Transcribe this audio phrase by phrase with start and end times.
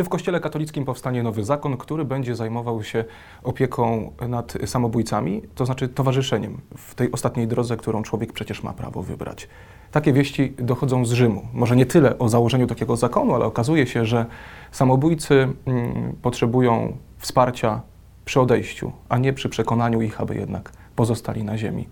[0.00, 3.04] Czy w Kościele katolickim powstanie nowy zakon, który będzie zajmował się
[3.42, 9.02] opieką nad samobójcami, to znaczy towarzyszeniem w tej ostatniej drodze, którą człowiek przecież ma prawo
[9.02, 9.48] wybrać?
[9.92, 11.48] Takie wieści dochodzą z Rzymu.
[11.54, 14.26] Może nie tyle o założeniu takiego zakonu, ale okazuje się, że
[14.72, 17.80] samobójcy mm, potrzebują wsparcia
[18.24, 21.88] przy odejściu, a nie przy przekonaniu ich, aby jednak pozostali na ziemi.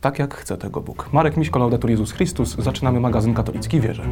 [0.00, 1.12] Tak jak chce tego Bóg.
[1.12, 2.56] Marek Miśko, Laudetur Jezus Chrystus.
[2.58, 4.02] Zaczynamy magazyn Katolicki Wierze.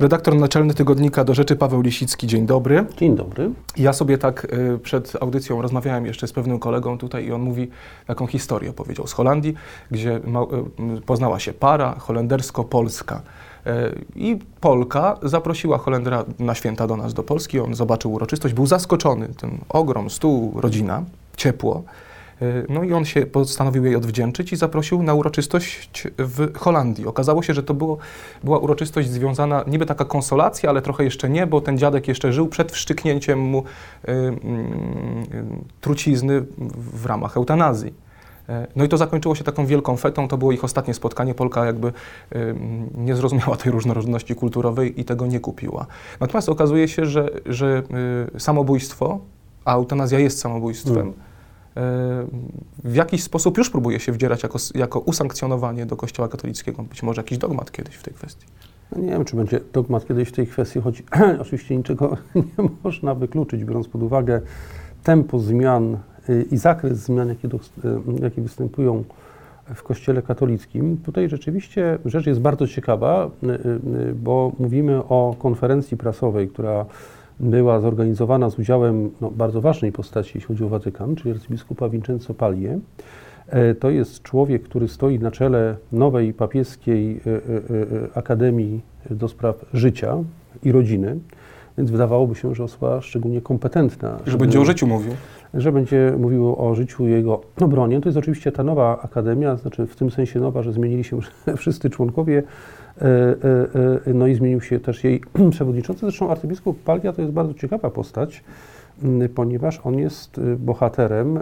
[0.00, 2.84] Redaktor naczelny tygodnika do rzeczy Paweł Lisicki, dzień dobry.
[2.96, 3.50] Dzień dobry.
[3.76, 7.70] Ja sobie tak y, przed audycją rozmawiałem jeszcze z pewnym kolegą tutaj i on mówi
[8.06, 9.54] taką historię, powiedział z Holandii,
[9.90, 13.22] gdzie y, poznała się para holendersko-polska.
[13.66, 13.70] Y,
[14.16, 17.60] I Polka zaprosiła Holendra na święta do nas, do Polski.
[17.60, 19.28] On zobaczył uroczystość, był zaskoczony.
[19.28, 21.04] Ten ogrom, stół, rodzina,
[21.36, 21.82] ciepło.
[22.42, 27.06] Y, no i on się postanowił jej odwdzięczyć i zaprosił na uroczystość w Holandii.
[27.06, 27.98] Okazało się, że to było,
[28.44, 32.48] była uroczystość związana, niby taka konsolacja, ale trochę jeszcze nie, bo ten dziadek jeszcze żył
[32.48, 33.58] przed wszczyknięciem mu
[34.08, 34.34] y, y,
[35.80, 36.44] trucizny
[36.92, 38.10] w ramach eutanazji.
[38.76, 41.34] No i to zakończyło się taką wielką fetą, to było ich ostatnie spotkanie.
[41.34, 41.92] Polka jakby
[42.94, 45.86] nie zrozumiała tej różnorodności kulturowej i tego nie kupiła.
[46.20, 47.82] Natomiast okazuje się, że, że
[48.38, 49.18] samobójstwo,
[49.64, 51.14] a eutanazja jest samobójstwem, mm
[52.84, 56.82] w jakiś sposób już próbuje się wdzierać jako, jako usankcjonowanie do Kościoła katolickiego.
[56.82, 58.46] Być może jakiś dogmat kiedyś w tej kwestii.
[58.96, 61.02] No nie wiem, czy będzie dogmat kiedyś w tej kwestii, choć
[61.42, 64.40] oczywiście niczego nie można wykluczyć, biorąc pod uwagę
[65.02, 67.60] tempo zmian y, i zakres zmian, jakie, do, y,
[68.22, 69.04] jakie występują
[69.74, 70.96] w Kościele katolickim.
[70.96, 73.30] Tutaj rzeczywiście rzecz jest bardzo ciekawa,
[74.08, 76.86] y, bo mówimy o konferencji prasowej, która
[77.40, 82.34] była zorganizowana z udziałem no, bardzo ważnej postaci, jeśli chodzi o Watykan, czyli arcybiskupa Vincenzo
[82.34, 82.78] Paglie.
[83.48, 87.40] E, to jest człowiek, który stoi na czele nowej papieskiej e, e,
[88.14, 90.16] Akademii do Spraw Życia
[90.62, 91.18] i Rodziny,
[91.78, 94.18] więc wydawałoby się, że osoba szczególnie kompetentna.
[94.26, 95.12] Że będzie o życiu mówił.
[95.54, 98.00] Że będzie mówił o życiu i jego obronie.
[98.00, 101.18] To jest oczywiście ta nowa akademia, znaczy w tym sensie nowa, że zmienili się
[101.56, 102.42] wszyscy członkowie
[104.14, 105.20] no i zmienił się też jej
[105.50, 106.00] przewodniczący.
[106.00, 108.44] Zresztą arcybiskup Palia to jest bardzo ciekawa postać,
[109.34, 111.38] ponieważ on jest bohaterem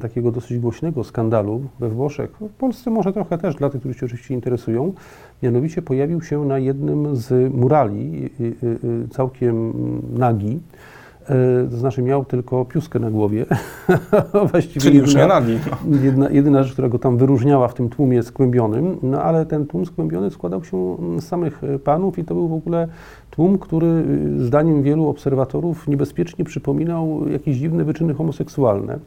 [0.00, 2.30] takiego dosyć głośnego skandalu we Włoszech.
[2.40, 4.92] W Polsce może trochę też, dla tych, którzy się oczywiście interesują.
[5.42, 8.30] Mianowicie pojawił się na jednym z murali,
[9.10, 9.72] całkiem
[10.18, 10.97] nagi, E,
[11.70, 13.46] to znaczy miał tylko piuskę na głowie.
[14.50, 15.58] Właściwie Czyli już nie nagi.
[16.02, 19.86] Jedna, jedyna rzecz, która go tam wyróżniała w tym tłumie skłębionym, no ale ten tłum
[19.86, 22.88] skłębiony składał się z samych e, panów i to był w ogóle
[23.30, 28.98] tłum, który e, zdaniem wielu obserwatorów niebezpiecznie przypominał jakieś dziwne wyczyny homoseksualne.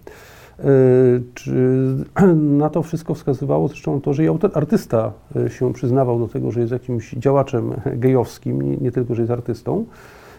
[2.60, 5.12] Na to wszystko wskazywało zresztą to, że i artysta
[5.50, 9.86] się przyznawał do tego, że jest jakimś działaczem gejowskim, nie, nie tylko, że jest artystą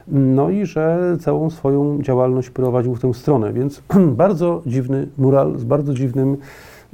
[0.09, 3.53] no i że całą swoją działalność prowadził w tę stronę.
[3.53, 3.83] Więc
[4.25, 6.37] bardzo dziwny mural z bardzo dziwnym,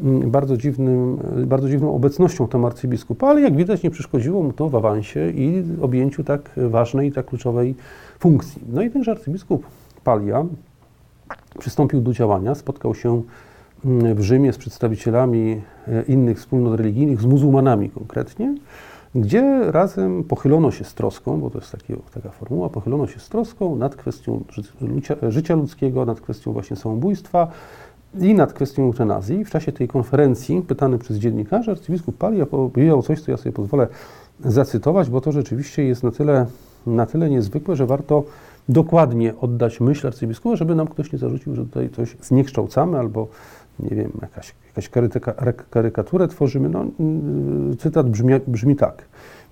[0.00, 4.69] mm, bardzo, dziwnym, bardzo dziwną obecnością tam arcybiskupa, ale jak widać nie przeszkodziło mu to
[4.69, 7.74] w awansie i objęciu tak ważnej i tak kluczowej
[8.19, 8.62] funkcji.
[8.72, 9.66] No i tenże arcybiskup
[10.04, 10.44] Palia
[11.58, 13.22] przystąpił do działania, spotkał się
[13.84, 18.54] mm, w Rzymie z przedstawicielami e, innych wspólnot religijnych, z muzułmanami konkretnie,
[19.14, 23.28] gdzie razem pochylono się z troską, bo to jest taki, taka formuła, pochylono się z
[23.28, 24.44] troską nad kwestią
[24.80, 27.48] życia, życia ludzkiego, nad kwestią właśnie samobójstwa
[28.20, 29.44] i nad kwestią eutanazji.
[29.44, 33.86] W czasie tej konferencji, pytany przez dziennikarzy, arcybiskup Palia powiedział coś, co ja sobie pozwolę
[34.41, 36.46] zacytować, bo to rzeczywiście jest na tyle,
[36.86, 38.25] na tyle niezwykłe, że warto
[38.69, 43.28] dokładnie oddać myśl arcybiskupa, żeby nam ktoś nie zarzucił, że tutaj coś zniekształcamy albo
[43.80, 45.34] nie wiem, jakaś, jakaś karytyka,
[45.70, 46.68] karykaturę tworzymy.
[46.68, 49.04] No, mm, cytat brzmi, brzmi tak.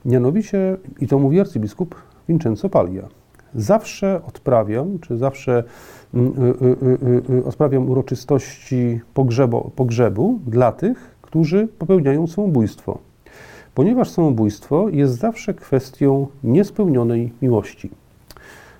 [0.04, 1.94] Mianowicie, i to mówi arcybiskup
[2.28, 3.08] Vincenzo Paglia,
[3.54, 5.64] zawsze odprawiam, czy zawsze
[6.14, 12.98] mm, y, y, y, odprawiam uroczystości pogrzebo, pogrzebu dla tych, którzy popełniają samobójstwo,
[13.74, 17.90] ponieważ samobójstwo jest zawsze kwestią niespełnionej miłości.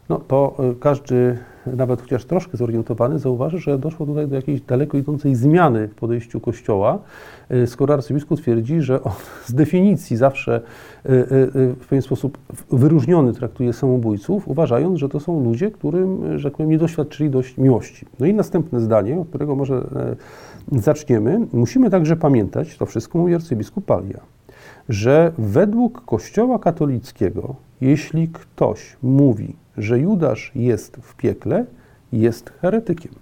[0.09, 1.39] No to każdy
[1.77, 6.41] nawet chociaż troszkę zorientowany, zauważy, że doszło tutaj do jakiejś daleko idącej zmiany w podejściu
[6.41, 6.99] Kościoła,
[7.51, 9.13] y, skoro arcybiskup twierdzi, że on
[9.45, 10.61] z definicji zawsze
[11.07, 11.27] y, y,
[11.81, 12.39] w pewien sposób
[12.71, 17.59] wyróżniony traktuje samobójców, uważając, że to są ludzie, którym, że tak powiem, nie doświadczyli dość
[17.59, 18.07] miłości.
[18.21, 19.77] No i następne zdanie, od którego może
[20.73, 21.47] e, zaczniemy.
[21.53, 24.21] Musimy także pamiętać, to wszystko mówi arcybiskup Palia,
[24.89, 31.67] że według Kościoła katolickiego, jeśli ktoś mówi, że Judasz jest w piekle,
[32.13, 33.13] jest heretykiem.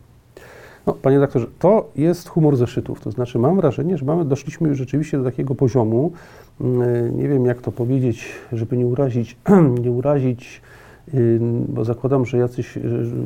[0.86, 3.00] No, panie doktorze, to jest humor zeszytów.
[3.00, 6.12] To znaczy, mam wrażenie, że mamy, doszliśmy już rzeczywiście do takiego poziomu,
[6.60, 9.36] mm, nie wiem jak to powiedzieć, żeby nie urazić,
[9.84, 10.62] nie urazić,
[11.68, 12.78] bo zakładam, że jacyś,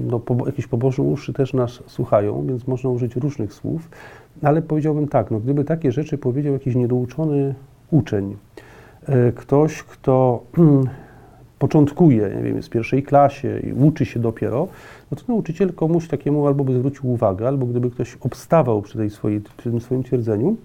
[0.07, 3.89] no, po, jakieś pobożne uszy też nas słuchają, więc można użyć różnych słów,
[4.43, 7.55] ale powiedziałbym tak, no, gdyby takie rzeczy powiedział jakiś niedouczony
[7.91, 8.37] uczeń,
[9.07, 10.43] e, ktoś, kto
[11.59, 14.69] początkuje, nie wiem, jest w pierwszej klasie i uczy się dopiero,
[15.11, 19.11] no to nauczyciel komuś takiemu albo by zwrócił uwagę, albo gdyby ktoś obstawał przy, tej
[19.11, 20.57] swojej, przy tym swoim twierdzeniu,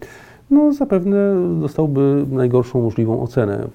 [0.51, 3.67] no zapewne dostałby najgorszą możliwą ocenę,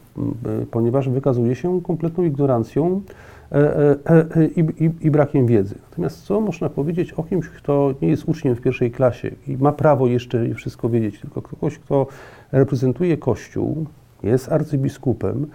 [0.71, 3.01] ponieważ wykazuje się kompletną ignorancją
[3.53, 5.75] e, e, e, i, i, i, brakiem wiedzy.
[5.91, 9.73] Natomiast co można powiedzieć o kimś, kto nie jest uczniem w pierwszej klasie i ma
[9.73, 12.07] prawo jeszcze wszystko wiedzieć, tylko ktoś, kto
[12.53, 13.87] reprezentuje Kościół,
[14.23, 15.47] jest arcybiskupem,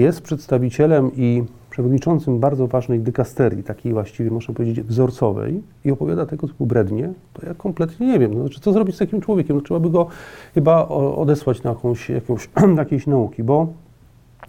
[0.00, 6.48] jest przedstawicielem i przewodniczącym bardzo ważnej dykasterii, takiej właściwie można powiedzieć wzorcowej i opowiada tego
[6.48, 8.34] typu brednie, to ja kompletnie nie wiem.
[8.34, 9.56] No, znaczy, co zrobić z takim człowiekiem?
[9.56, 10.06] No, trzeba by go
[10.54, 13.66] chyba odesłać na jakąś, jakąś, jakiejś nauki, bo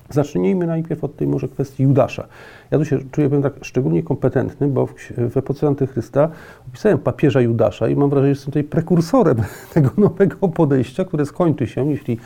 [0.10, 2.28] Zacznijmy najpierw od tej może kwestii Judasza.
[2.72, 4.94] Ja tu się czuję powiem tak szczególnie kompetentny, bo w,
[5.32, 6.30] w epoce Antychrysta
[6.68, 9.38] opisałem papieża Judasza i mam wrażenie, że jestem tutaj prekursorem
[9.74, 12.18] tego nowego podejścia, które skończy się, jeśli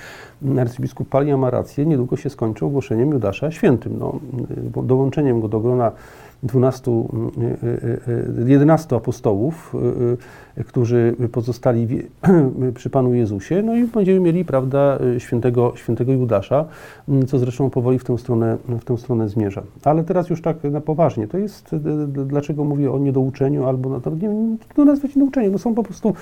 [0.59, 4.19] arcybiskup Palia ma rację, niedługo się skończy ogłoszeniem Judasza świętym, no,
[4.83, 5.91] dołączeniem go do grona
[6.43, 6.91] 12,
[8.45, 9.75] 11 apostołów,
[10.67, 11.87] którzy pozostali
[12.75, 16.65] przy Panu Jezusie, no i będziemy mieli, prawda, świętego, świętego Judasza,
[17.27, 19.63] co zresztą powoli w tę, stronę, w tę stronę zmierza.
[19.83, 21.75] Ale teraz już tak na poważnie, to jest,
[22.25, 26.13] dlaczego mówię o niedouczeniu, albo to nie no, nazwać niedouczenie, no są po prostu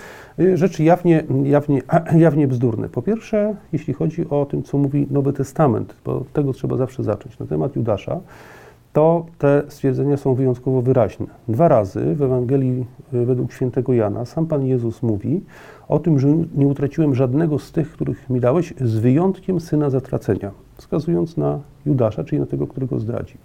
[0.54, 1.82] rzeczy jawnie, jawnie,
[2.26, 2.90] jawnie bzdurne.
[2.90, 7.04] Po pierwsze, jeśli chodzi o tym, co mówi Nowy Testament, bo od tego trzeba zawsze
[7.04, 8.20] zacząć, na temat Judasza,
[9.00, 11.26] to te stwierdzenia są wyjątkowo wyraźne.
[11.48, 15.42] Dwa razy w Ewangelii e, według świętego Jana sam Pan Jezus mówi
[15.88, 20.52] o tym, że nie utraciłem żadnego z tych, których mi dałeś, z wyjątkiem syna zatracenia,
[20.76, 23.34] wskazując na Judasza, czyli na tego, którego zdradzi.
[23.34, 23.38] E,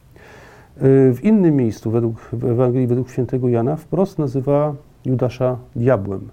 [1.12, 4.75] w innym miejscu według, w Ewangelii według świętego Jana wprost nazywa
[5.06, 6.29] Judasza diabłem,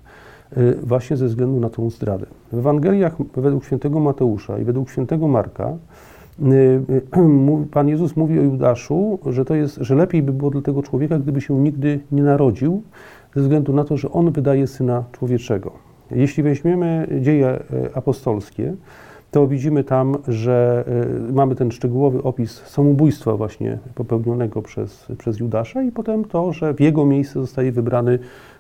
[0.52, 2.26] e, właśnie ze względu na tą zdradę.
[2.52, 5.78] W Ewangeliach według świętego Mateusza i według świętego Marka
[7.72, 11.20] Pan Jezus mówi o Judaszu, że to jest, że lepiej by było dla tego człowieka,
[11.20, 12.84] gdyby się nigdy nie narodził,
[13.36, 15.72] ze względu na to, że on wydaje syna człowieczego.
[16.12, 18.76] Jeśli weźmiemy dzieje y, apostolskie,
[19.32, 20.86] to widzimy tam, że
[21.34, 26.80] mamy ten szczegółowy opis samobójstwa właśnie popełnionego przez, przez Judasza i potem to, że w
[26.80, 28.20] jego miejsce zostaje wybrany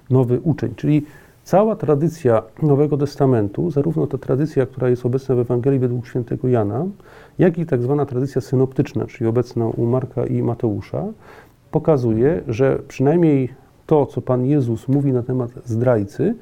[0.09, 0.73] nowy uczeń.
[0.75, 1.05] Czyli
[1.43, 6.85] cała tradycja Nowego Testamentu, zarówno ta tradycja, która jest obecna w Ewangelii według świętego Jana,
[7.41, 11.05] jak i tak zwana tradycja synoptyczna, czyli obecna u Marka i Mateusza,
[11.71, 13.49] pokazuje, że przynajmniej
[13.85, 16.35] to, co Pan Jezus mówi na temat zdrajcy,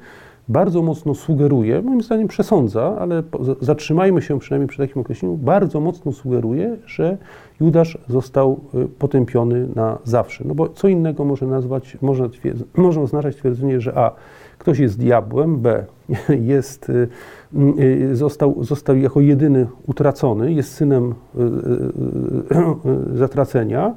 [0.48, 3.22] bardzo mocno sugeruje, moim zdaniem przesądza, ale
[3.60, 7.16] zatrzymajmy się przynajmniej przy takim określeniu, bardzo mocno sugeruje, że
[7.60, 10.44] Judasz został y, potępiony na zawsze.
[10.46, 12.28] No bo co innego może nazwać, może,
[12.76, 14.12] może oznaczać twierdzenie, że a,
[14.58, 15.84] ktoś jest diabłem, b,
[16.54, 17.08] jest y,
[18.12, 21.40] został, został jako jedyny utracony, jest synem y,
[23.14, 23.94] y, zatracenia,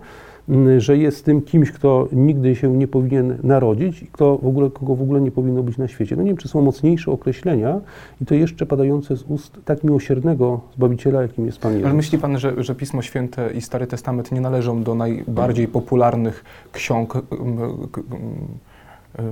[0.78, 4.96] że jest tym kimś, kto nigdy się nie powinien narodzić i kto w ogóle, kogo
[4.96, 6.16] w ogóle nie powinno być na świecie.
[6.16, 7.82] No nie wiem, czy są mocniejsze określenia
[8.22, 11.86] i to jeszcze padające z ust tak miłosiernego Zbawiciela, jakim jest Pan Jezus.
[11.86, 16.44] Ale myśli Pan, że, że Pismo Święte i Stary Testament nie należą do najbardziej popularnych
[16.72, 17.14] ksiąg,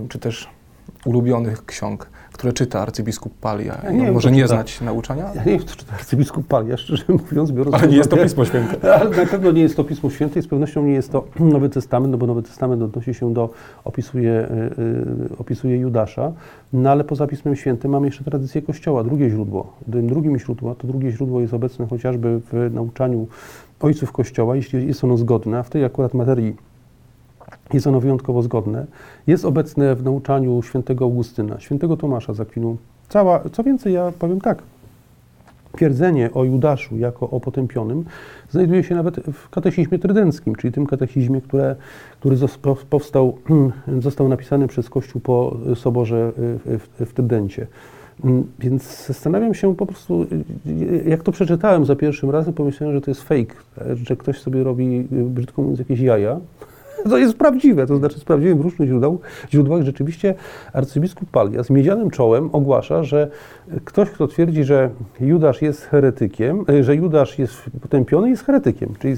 [0.09, 0.49] czy też
[1.05, 3.81] ulubionych ksiąg, które czyta arcybiskup Palia.
[3.83, 4.55] Ja nie może nie czyta.
[4.55, 5.31] znać nauczania?
[5.35, 7.51] Ja nie wiem, co czyta arcybiskup Palia, szczerze mówiąc.
[7.51, 8.93] Biorąc Ale nie jest to Pismo Święte.
[8.99, 11.69] Ale na pewno nie jest to Pismo Święte i z pewnością nie jest to Nowy
[11.69, 13.49] Testament, no bo Nowy Testament odnosi się do,
[13.83, 14.47] opisuje,
[14.77, 16.31] yy, opisuje Judasza,
[16.73, 19.73] no ale poza Pismem Świętym mamy jeszcze tradycję Kościoła, drugie źródło.
[19.91, 23.27] Tym drugim źródło, to drugie źródło jest obecne chociażby w nauczaniu
[23.79, 26.55] ojców Kościoła, jeśli jest ono zgodne, a w tej akurat materii
[27.73, 28.85] jest ono wyjątkowo zgodne.
[29.27, 32.77] Jest obecne w nauczaniu świętego Augustyna, świętego Tomasza z Akwinu.
[33.09, 34.63] Cała, co więcej, ja powiem tak,
[35.75, 38.05] twierdzenie o Judaszu jako o potępionym
[38.49, 41.75] znajduje się nawet w katechizmie trydenckim, czyli tym katechizmie, które,
[42.19, 42.37] który
[42.89, 43.37] powstał,
[43.99, 47.67] został napisany przez Kościół po Soborze w, w Trydencie.
[48.59, 50.25] Więc zastanawiam się po prostu,
[51.05, 53.55] jak to przeczytałem za pierwszym razem, pomyślałem, że to jest fake,
[54.03, 56.39] że ktoś sobie robi, brzydko mówiąc, jakieś jaja
[57.09, 59.19] to jest prawdziwe, to znaczy sprawdziłem w różnych źródłach,
[59.51, 60.35] źródłach rzeczywiście
[60.73, 63.27] arcybiskup Palia z miedzianym czołem ogłasza, że
[63.85, 64.89] ktoś, kto twierdzi, że
[65.19, 69.15] Judasz jest heretykiem, e, że Judasz jest potępiony, jest heretykiem, czyli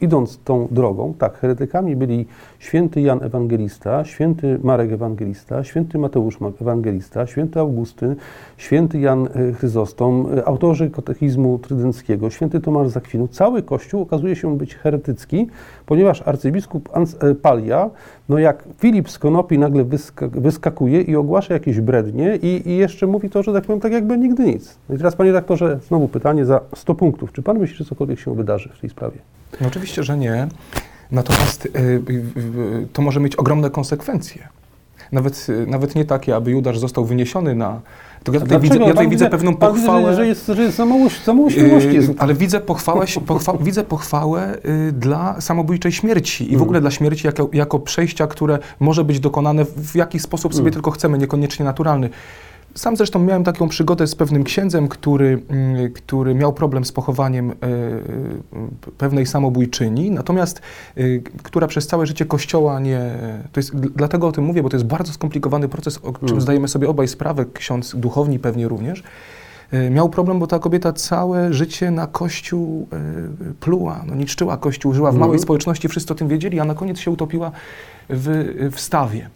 [0.00, 2.26] idąc tą drogą, tak, heretykami byli
[2.58, 8.16] święty Jan Ewangelista, święty Marek Ewangelista, święty Mateusz Ewangelista, święty Augustyn,
[8.56, 13.28] święty Jan e, Chryzostom, e, autorzy katechizmu trydenckiego, święty Tomasz Zakwinu.
[13.28, 15.46] Cały Kościół okazuje się być heretycki,
[15.86, 16.88] ponieważ arcybiskup
[17.20, 17.90] e, Palia,
[18.28, 19.84] no jak Filip z Konopi nagle
[20.32, 24.18] wyskakuje i ogłasza jakieś brednie i, i, jeszcze mówi to, że tak powiem, tak jakby
[24.18, 24.78] nigdy nic.
[24.88, 27.32] No i teraz, panie redaktorze, znowu pytanie za 100 punktów.
[27.32, 29.18] Czy pan myśli, że cokolwiek się wydarzy w tej sprawie?
[29.60, 30.48] No oczywiście, że nie.
[31.10, 32.12] Natomiast y, y,
[32.82, 34.48] y, to może mieć ogromne konsekwencje.
[35.12, 37.80] Nawet, nawet nie takie, aby Judasz został wyniesiony na.
[38.24, 40.00] To ja tutaj, widzę, ja tutaj widzę pewną pochwałę.
[40.00, 41.60] Widzę, że jest, że jest mało świadomości.
[42.18, 44.58] ale widzę pochwałę, pochwa, widzę pochwałę
[44.92, 46.62] dla samobójczej śmierci i w mm.
[46.62, 50.72] ogóle dla śmierci jako, jako przejścia, które może być dokonane w jaki sposób sobie mm.
[50.72, 52.10] tylko chcemy, niekoniecznie naturalny.
[52.76, 57.50] Sam zresztą miałem taką przygodę z pewnym księdzem, który, mm, który miał problem z pochowaniem
[57.50, 57.56] e, e,
[58.98, 60.62] pewnej samobójczyni, natomiast
[60.96, 61.02] e,
[61.42, 63.00] która przez całe życie kościoła nie.
[63.52, 66.40] To jest, dlatego o tym mówię, bo to jest bardzo skomplikowany proces, o czym mm.
[66.40, 69.02] zdajemy sobie obaj sprawę, ksiądz duchowni pewnie również.
[69.90, 72.88] Miał problem, bo ta kobieta całe życie na kościół
[73.60, 75.42] pluła, no, niszczyła kościół, żyła w małej mm.
[75.42, 77.50] społeczności, wszyscy o tym wiedzieli, a na koniec się utopiła
[78.08, 79.30] w, w stawie.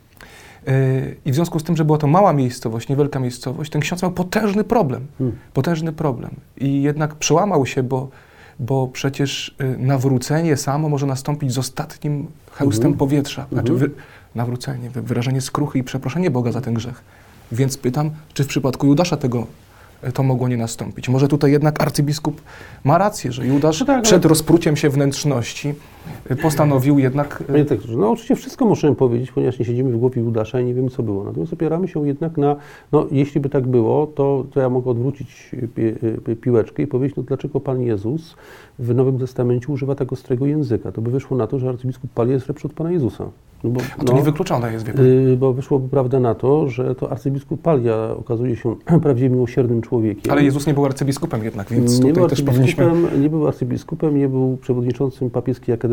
[0.66, 4.02] Yy, I w związku z tym, że była to mała miejscowość, niewielka miejscowość, ten ksiądz
[4.02, 5.06] miał potężny problem.
[5.18, 5.38] Hmm.
[5.54, 6.30] Potężny problem.
[6.58, 8.08] I jednak przełamał się, bo,
[8.58, 12.98] bo przecież y, nawrócenie samo może nastąpić z ostatnim hełstem hmm.
[12.98, 13.46] powietrza.
[13.52, 13.88] Znaczy hmm.
[13.88, 13.90] wy,
[14.34, 17.02] nawrócenie, wyrażenie skruchy i przeproszenie Boga za ten grzech.
[17.52, 19.46] Więc pytam, czy w przypadku Judasza tego
[20.14, 21.08] to mogło nie nastąpić.
[21.08, 22.42] Może tutaj jednak arcybiskup
[22.84, 24.28] ma rację, że Judasz no tak, przed ale...
[24.28, 25.74] rozpruciem się wnętrzności
[26.42, 27.42] postanowił jednak...
[27.46, 30.74] Panie tak, no oczywiście wszystko możemy powiedzieć, ponieważ nie siedzimy w głowie Judasza i nie
[30.74, 31.24] wiemy, co było.
[31.24, 32.56] Natomiast opieramy się jednak na,
[32.92, 35.92] no jeśli by tak było, to, to ja mogę odwrócić pi,
[36.26, 38.36] pi, piłeczkę i powiedzieć, no dlaczego Pan Jezus
[38.78, 40.92] w Nowym Testamencie używa tak ostrego języka?
[40.92, 43.26] To by wyszło na to, że arcybiskup Palia jest lepszy od Pana Jezusa.
[43.64, 45.06] No bo, A to no, niewykluczone jest, wie pan.
[45.06, 50.32] Yy, bo wyszłoby prawda na to, że to arcybiskup Palia okazuje się prawdziwie miłosiernym człowiekiem.
[50.32, 52.92] Ale Jezus nie był arcybiskupem jednak, więc nie tutaj też powinniśmy...
[53.20, 55.89] Nie był arcybiskupem, nie był przewodniczącym papieskiej Akademii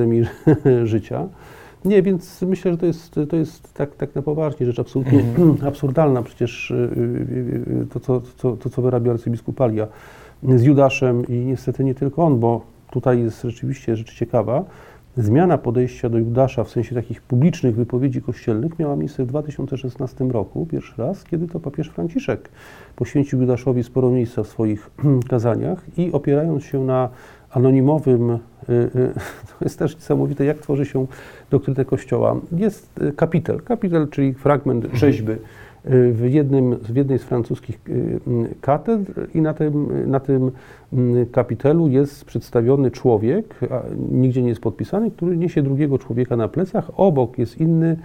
[0.84, 1.27] Życia.
[1.86, 5.58] Nie, więc myślę, że to jest, to jest tak, tak na poważnie rzecz absolutnie mm.
[5.68, 6.24] absurdalna.
[6.24, 9.88] Przecież y, y, y, to, to, to, to, co wyrabia arcybiskup Palia
[10.44, 12.62] z Judaszem i niestety nie tylko on, bo
[12.92, 14.66] tutaj jest rzeczywiście rzecz ciekawa,
[15.18, 20.66] Zmiana podejścia do Judasza w sensie takich publicznych wypowiedzi kościelnych miała miejsce w 2016 roku,
[20.66, 22.50] pierwszy raz, kiedy to papież Franciszek
[22.96, 24.89] poświęcił Judaszowi sporo miejsca w swoich
[25.30, 27.10] kazaniach i opierając się na
[27.51, 28.38] anonimowym, y,
[28.70, 28.89] y,
[29.50, 31.08] to jest też niesamowite, jak tworzy się
[31.50, 32.36] doktrynę Kościoła.
[32.51, 35.34] Jest y, kapitel, kapitel, czyli fragment rzeźby
[35.89, 37.80] w, jednym, w jednej z francuskich
[38.62, 40.51] katedr i na tym, na tym
[41.32, 43.56] kapitelu jest przedstawiony człowiek,
[44.12, 46.92] nigdzie nie jest podpisany, który niesie drugiego człowieka na plecach.
[46.96, 47.98] Obok jest inny,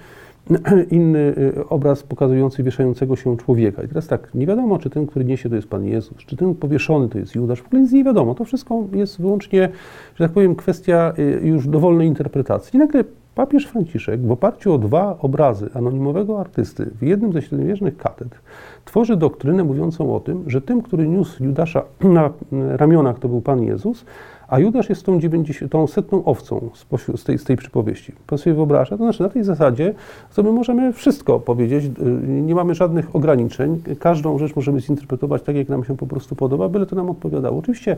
[0.90, 3.82] inny y, obraz pokazujący wieszającego się człowieka.
[3.82, 6.54] I teraz tak, nie wiadomo, czy ten, który niesie, to jest Pan Jezus, czy ten
[6.54, 7.62] powieszony to jest Judasz.
[7.62, 8.34] W ogóle nic nie wiadomo.
[8.34, 9.68] To wszystko jest wyłącznie,
[10.14, 12.76] że tak powiem, kwestia y, już dowolnej interpretacji.
[12.76, 17.96] I nagle Papież Franciszek w oparciu o dwa obrazy anonimowego artysty w jednym ze średniowiecznych
[17.96, 18.36] katedr
[18.84, 21.82] tworzy doktrynę mówiącą o tym, że tym, który niósł Judasza
[22.18, 24.04] na ramionach, to był Pan Jezus,
[24.52, 28.12] a Judasz jest tą, 90, tą setną owcą z, z, tej, z tej przypowieści.
[28.26, 28.98] Pan sobie wyobraża?
[28.98, 29.94] To znaczy na tej zasadzie
[30.30, 31.90] co my możemy wszystko powiedzieć, y,
[32.26, 36.68] nie mamy żadnych ograniczeń, każdą rzecz możemy zinterpretować tak, jak nam się po prostu podoba,
[36.68, 37.58] byle to nam odpowiadało.
[37.58, 37.96] Oczywiście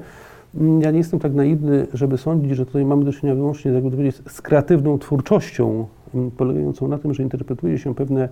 [0.55, 3.91] mm, ja nie jestem tak naiwny, żeby sądzić, że tutaj mamy do czynienia wyłącznie jakby
[3.91, 8.29] powiedzieć, z kreatywną twórczością, mm, polegającą na tym, że interpretuje się pewne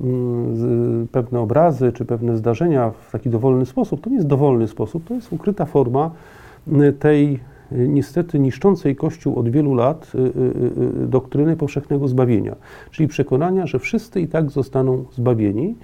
[0.00, 4.00] mm, pewne obrazy czy pewne zdarzenia w taki dowolny sposób.
[4.00, 6.10] To nie jest dowolny sposób, to jest ukryta forma
[6.98, 7.40] tej
[7.72, 10.22] niestety niszczącej Kościół od wielu lat y, y,
[11.02, 12.56] y, doktryny powszechnego zbawienia,
[12.90, 15.76] czyli przekonania, że wszyscy i tak zostaną zbawieni.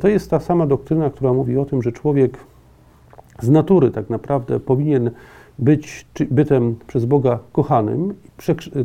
[0.00, 2.38] To jest ta sama doktryna, która mówi o tym, że człowiek
[3.40, 5.10] z natury tak naprawdę powinien
[5.58, 8.14] być bytem przez Boga kochanym.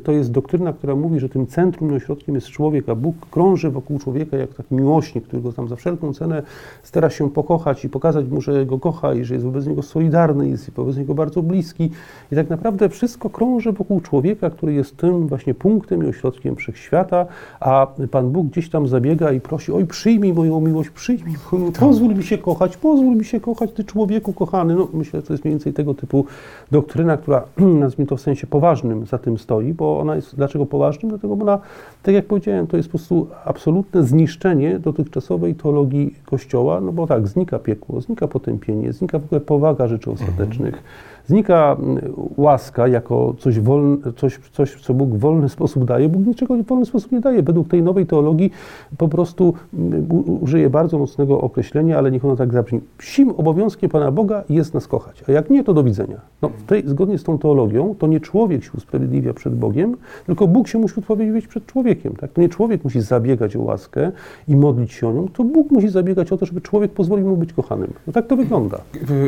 [0.03, 3.69] To jest doktryna, która mówi, że tym centrum i ośrodkiem jest człowiek, a Bóg krąży
[3.69, 6.43] wokół człowieka jak taki miłośnik, który go tam za wszelką cenę
[6.83, 10.49] stara się pokochać i pokazać mu, że go kocha i że jest wobec niego solidarny,
[10.49, 11.91] jest wobec niego bardzo bliski.
[12.31, 17.25] I tak naprawdę wszystko krąży wokół człowieka, który jest tym właśnie punktem i ośrodkiem wszechświata,
[17.59, 21.35] a Pan Bóg gdzieś tam zabiega i prosi, oj przyjmij moją miłość, przyjmij,
[21.79, 24.75] pozwól mi się kochać, pozwól mi się kochać, ty człowieku kochany.
[24.75, 26.25] No myślę, że to jest mniej więcej tego typu
[26.71, 27.43] doktryna, która,
[27.79, 31.09] nazwijmy to w sensie poważnym, za tym stoi, bo ona jest, dlaczego poważnym?
[31.09, 31.59] Dlatego, bo ona,
[32.03, 37.27] tak jak powiedziałem, to jest po prostu absolutne zniszczenie dotychczasowej teologii Kościoła, no bo tak,
[37.27, 40.75] znika piekło, znika potępienie, znika w ogóle powaga rzeczy ostatecznych.
[40.75, 46.09] Mhm Znika mm, łaska jako coś, wolne, coś, coś, co Bóg w wolny sposób daje.
[46.09, 47.43] Bóg niczego w wolny sposób nie daje.
[47.43, 48.51] Według tej nowej teologii
[48.97, 50.07] po prostu mm,
[50.41, 52.81] użyje bardzo mocnego określenia, ale niech ono tak zabrzmi.
[52.97, 56.21] Psim obowiązkiem Pana Boga jest nas kochać, a jak nie, to do widzenia.
[56.41, 60.67] No, tej, zgodnie z tą teologią, to nie człowiek się usprawiedliwia przed Bogiem, tylko Bóg
[60.67, 62.15] się musi usprawiedliwić przed człowiekiem.
[62.15, 62.31] Tak?
[62.31, 64.11] To nie człowiek musi zabiegać o łaskę
[64.47, 67.37] i modlić się o nią, to Bóg musi zabiegać o to, żeby człowiek pozwolił mu
[67.37, 67.93] być kochanym.
[68.07, 68.77] No tak to wygląda.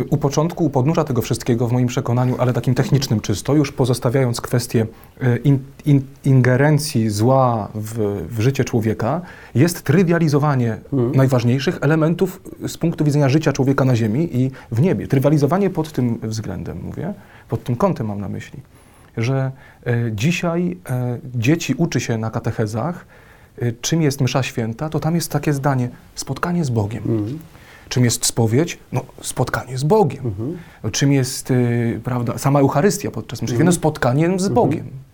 [0.10, 3.72] U początku, u podnóża tego wszystkiego w moim moim przekonaniu, ale takim technicznym czysto, już
[3.72, 4.86] pozostawiając kwestię
[5.22, 9.22] e, in, in, ingerencji zła w, w, życie człowieka,
[9.56, 11.12] jest trywializowanie mm.
[11.16, 15.08] najważniejszych elementów z punktu widzenia życia człowieka na ziemi i w niebie.
[15.08, 17.14] Trywializowanie pod tym względem, mówię,
[17.50, 18.60] pod tym kątem mam na myśli,
[19.18, 19.52] że
[19.86, 23.06] e, dzisiaj e, dzieci uczy się na katechezach,
[23.62, 27.04] e, czym jest msza święta, to tam jest takie zdanie, spotkanie z Bogiem.
[27.06, 27.40] Mm.
[27.90, 28.80] Czym jest spowiedź?
[28.92, 30.26] No, spotkanie z Bogiem.
[30.26, 30.58] Mhm.
[30.92, 33.54] Czym jest, y, prawda, sama Eucharystia podczas mszy?
[33.54, 33.66] Mhm.
[33.66, 34.54] No, spotkaniem z mhm.
[34.54, 35.07] Bogiem.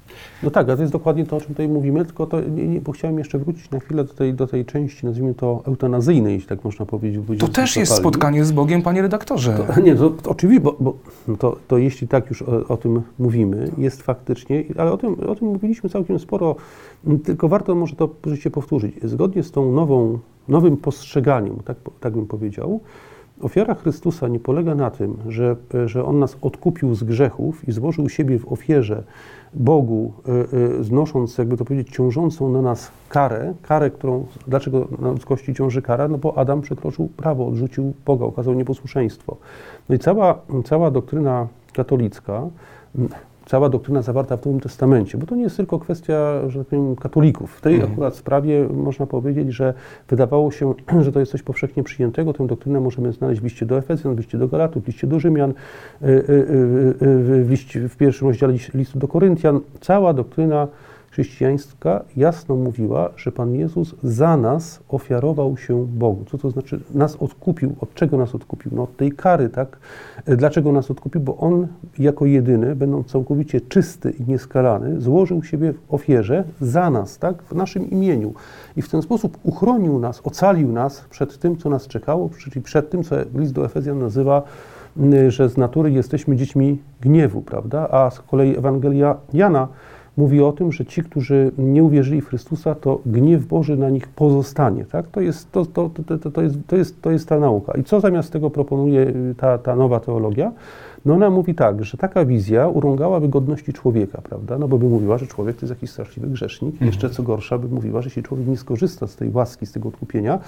[0.44, 2.82] No tak, a to jest dokładnie to, o czym tutaj mówimy, tylko to, nie, nie,
[2.82, 6.50] bo chciałem jeszcze wrócić na chwilę do tej, do tej części, nazwijmy to eutanazyjnej, jeśli
[6.50, 7.40] tak można powiedzieć.
[7.40, 9.60] To też jest spotkanie z Bogiem, panie redaktorze.
[9.76, 10.98] To, nie, to, to oczywiście, bo, bo
[11.28, 15.16] no to, to jeśli tak już o, o, tym mówimy, jest faktycznie, ale o tym,
[15.30, 16.56] o tym mówiliśmy całkiem sporo,
[17.24, 18.96] tylko warto może to życie powtórzyć.
[19.04, 22.80] Zgodnie z tą nową, nowym postrzeganiem, tak, tak bym powiedział,
[23.42, 28.10] Ofiara Chrystusa nie polega na tym, że, że On nas odkupił z grzechów i złożył
[28.10, 29.04] siebie w ofierze
[29.54, 35.12] Bogu, e, e, znosząc, jakby to powiedzieć, ciążącą na nas karę, karę, którą, dlaczego na
[35.12, 36.08] ludzkości ciąży kara?
[36.08, 39.38] No bo Adam przekroczył prawo, odrzucił Boga, okazał nieposłuszeństwo.
[39.90, 42.48] No i cała, cała doktryna katolicka,
[43.46, 46.96] cała doktryna zawarta w Nowym Testamencie, bo to nie jest tylko kwestia, że tak powiem,
[46.96, 47.56] katolików.
[47.56, 47.92] W tej mhm.
[47.92, 49.74] akurat sprawie można powiedzieć, że
[50.10, 50.74] wydawało się,
[51.06, 52.34] że to jest coś powszechnie przyjętego.
[52.34, 55.20] Tę doktrynę możemy znaleźć w liście do Efezjan, w liście do Galatów, w liście do
[55.20, 56.12] Rzymian, y, y,
[57.02, 59.60] y, w, liście, w pierwszym rozdziale listu do Koryntian.
[59.82, 60.68] Cała doktryna
[61.14, 66.26] chrześcijańska jasno mówiła, że Pan Jezus za nas ofiarował się Bogu.
[66.26, 66.80] Co to znaczy?
[66.94, 67.76] Nas odkupił.
[67.80, 68.72] Od czego nas odkupił?
[68.76, 69.78] No od tej kary, tak?
[70.26, 71.22] Dlaczego nas odkupił?
[71.22, 71.68] Bo On
[72.00, 77.44] jako jedyny, będąc całkowicie czysty i nieskalany, złożył siebie w ofierze za nas, tak?
[77.44, 78.34] W naszym imieniu.
[78.78, 82.90] I w ten sposób uchronił nas, ocalił nas przed tym, co nas czekało, czyli przed
[82.90, 84.44] tym, co list do Efezjan nazywa
[85.28, 87.88] że z natury jesteśmy dziećmi gniewu, prawda?
[87.92, 89.68] A z kolei Ewangelia Jana
[90.18, 94.08] mówi o tym, że ci, którzy nie uwierzyli w Chrystusa, to gniew Boży na nich
[94.08, 94.86] pozostanie.
[94.86, 95.08] Tak?
[95.08, 97.74] To, jest, to, to, to, to, jest, to, jest, to jest ta nauka.
[97.74, 100.52] I co zamiast tego proponuje y, ta, ta nowa teologia?
[101.06, 104.58] No ona mówi tak, że taka wizja urągałaby godności człowieka, prawda?
[104.58, 106.72] No bo by mówiła, że człowiek to jest jakiś straszliwy grzesznik.
[106.74, 106.88] Mhm.
[106.88, 109.90] Jeszcze co gorsza, by mówiła, że jeśli człowiek nie skorzysta z tej łaski, z tego
[109.90, 110.40] odkupienia,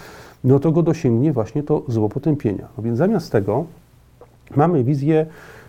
[0.44, 2.68] no to go dosięgnie właśnie to zło potępienia.
[2.78, 3.66] No więc zamiast tego
[4.56, 5.26] mamy wizję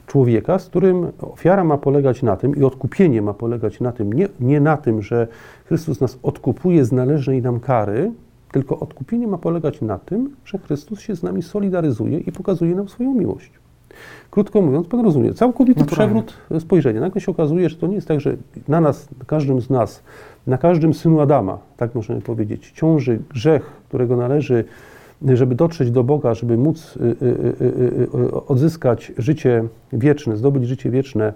[0.07, 4.29] człowieka, z którym ofiara ma polegać na tym i odkupienie ma polegać na tym, nie,
[4.41, 5.29] nie na tym, że
[5.65, 8.13] Chrystus nas odkupuje z należnej nam kary,
[8.53, 12.89] tylko odkupienie ma polegać na tym, że Chrystus się z nami solidaryzuje i pokazuje nam
[12.89, 13.51] swoją miłość.
[14.31, 17.01] Krótko mówiąc, Pan rozumie, całkowity no przewrót spojrzenia.
[17.01, 18.37] Nagle się okazuje, że to nie jest tak, że
[18.69, 20.03] na nas, na każdym z nas,
[20.47, 24.65] na każdym synu Adama, tak możemy powiedzieć, ciąży grzech, którego należy
[25.23, 31.33] żeby dotrzeć do Boga, żeby móc y, y, y, odzyskać życie wieczne, zdobyć życie wieczne,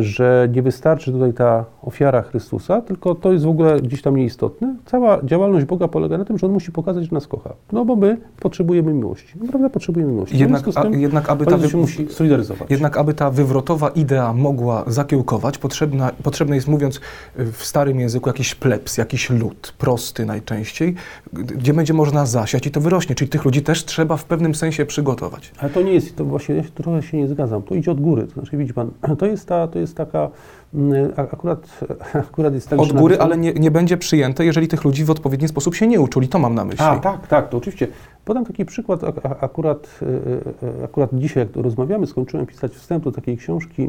[0.00, 4.76] że nie wystarczy tutaj ta ofiara Chrystusa, tylko to jest w ogóle gdzieś tam nieistotne.
[4.84, 7.52] Cała działalność Boga polega na tym, że On musi pokazać, że nas kocha.
[7.72, 9.38] No bo my potrzebujemy miłości.
[9.40, 10.38] Naprawdę potrzebujemy miłości.
[10.38, 12.70] Jednak, a, jednak aby ta się musi solidaryzować.
[12.70, 17.00] Jednak aby ta wywrotowa idea mogła zakiełkować, potrzebna, potrzebny jest, mówiąc
[17.36, 20.94] w starym języku, jakiś plebs, jakiś lud, prosty najczęściej,
[21.32, 23.14] gdzie będzie można zasiać i to wyrośnie.
[23.14, 25.52] Czyli tych ludzi też trzeba w pewnym sensie przygotować.
[25.58, 27.62] Ale to nie jest, to właśnie ja trochę się nie zgadzam.
[27.62, 28.26] To idzie od góry.
[28.26, 30.30] To znaczy, widzi Pan, to jest jest, ta, to jest taka,
[30.74, 31.80] mm, akurat,
[32.30, 35.48] akurat jest tak, Od góry, ale nie, nie będzie przyjęte, jeżeli tych ludzi w odpowiedni
[35.48, 36.84] sposób się nie uczuli, to mam na myśli.
[36.84, 37.88] A, tak, tak, to oczywiście.
[38.24, 39.00] Podam taki przykład,
[39.40, 43.88] akurat, e, e, akurat dzisiaj, jak rozmawiamy, skończyłem pisać wstęp do takiej książki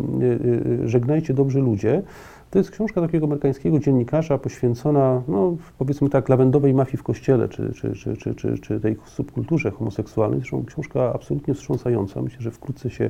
[0.86, 2.04] Żegnajcie dobrzy ludzie.
[2.52, 7.74] To jest książka takiego amerykańskiego dziennikarza poświęcona, no, powiedzmy tak, lawendowej mafii w kościele, czy,
[7.74, 10.40] czy, czy, czy, czy, czy tej subkulturze homoseksualnej.
[10.40, 13.10] Zresztą książka absolutnie wstrząsająca, myślę, że wkrótce się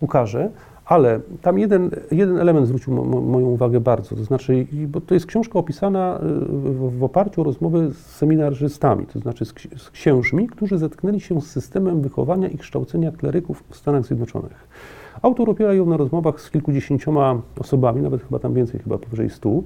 [0.00, 0.50] ukaże.
[0.84, 5.26] Ale tam jeden, jeden element zwrócił mo, moją uwagę bardzo, to znaczy, bo to jest
[5.26, 10.46] książka opisana y, w, w oparciu o rozmowy z seminarzystami, to znaczy z, z księżmi,
[10.46, 14.68] którzy zetknęli się z systemem wychowania i kształcenia kleryków w Stanach Zjednoczonych.
[15.22, 19.64] Autor opiera ją na rozmowach z kilkudziesięcioma osobami, nawet chyba tam więcej, chyba powyżej stu,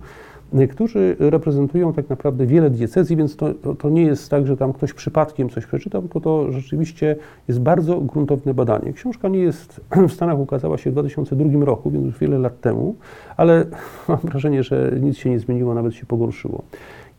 [0.71, 4.93] którzy reprezentują tak naprawdę wiele diecezji, więc to, to, nie jest tak, że tam ktoś
[4.93, 7.17] przypadkiem coś przeczytał, tylko to rzeczywiście
[7.49, 8.93] jest bardzo gruntowne badanie.
[8.93, 12.95] Książka nie jest w Stanach ukazała się w 2002 roku, więc już wiele lat temu,
[13.37, 13.65] ale
[14.09, 16.63] mam wrażenie, że nic się nie zmieniło, nawet się pogorszyło.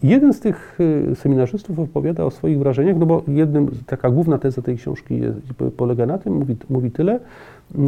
[0.04, 0.80] Jeden z tych
[1.12, 5.38] y, seminarzystów opowiada o swoich wrażeniach, no bo jednym, taka główna teza tej książki jest,
[5.78, 7.20] polega na tym, mówi, mówi tyle,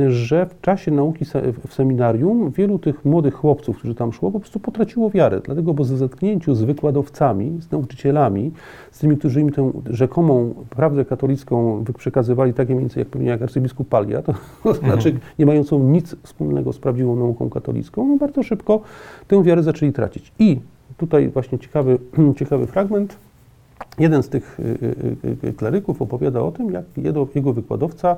[0.07, 1.25] że w czasie nauki
[1.67, 5.83] w seminarium wielu tych młodych chłopców, którzy tam szło, po prostu potraciło wiarę, dlatego, bo
[5.83, 8.51] ze zetknięciu z wykładowcami, z nauczycielami,
[8.91, 13.41] z tymi, którzy im tę rzekomą prawdę katolicką przekazywali takie mniej więcej jak pewnie jak
[13.41, 15.19] arcybiskup Palia, to, to znaczy mhm.
[15.39, 18.81] nie mającą nic wspólnego z prawdziwą nauką katolicką, no bardzo szybko
[19.27, 20.31] tę wiarę zaczęli tracić.
[20.39, 20.59] I
[20.97, 21.97] tutaj właśnie ciekawy,
[22.39, 23.17] ciekawy fragment.
[23.99, 24.63] Jeden z tych y,
[25.43, 26.85] y, y, kleryków opowiada o tym, jak
[27.35, 28.17] jego wykładowca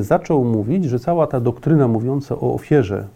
[0.00, 3.06] zaczął mówić, że cała ta doktryna mówiąca o ofierze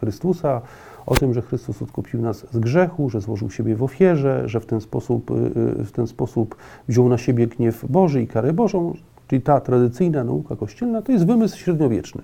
[0.00, 0.60] Chrystusa,
[1.06, 4.66] o tym, że Chrystus odkupił nas z grzechu, że złożył siebie w ofierze, że w
[4.66, 5.30] ten sposób,
[5.78, 6.56] w ten sposób
[6.88, 8.94] wziął na siebie gniew Boży i karę Bożą,
[9.28, 12.22] czyli ta tradycyjna nauka kościelna, to jest wymysł średniowieczny.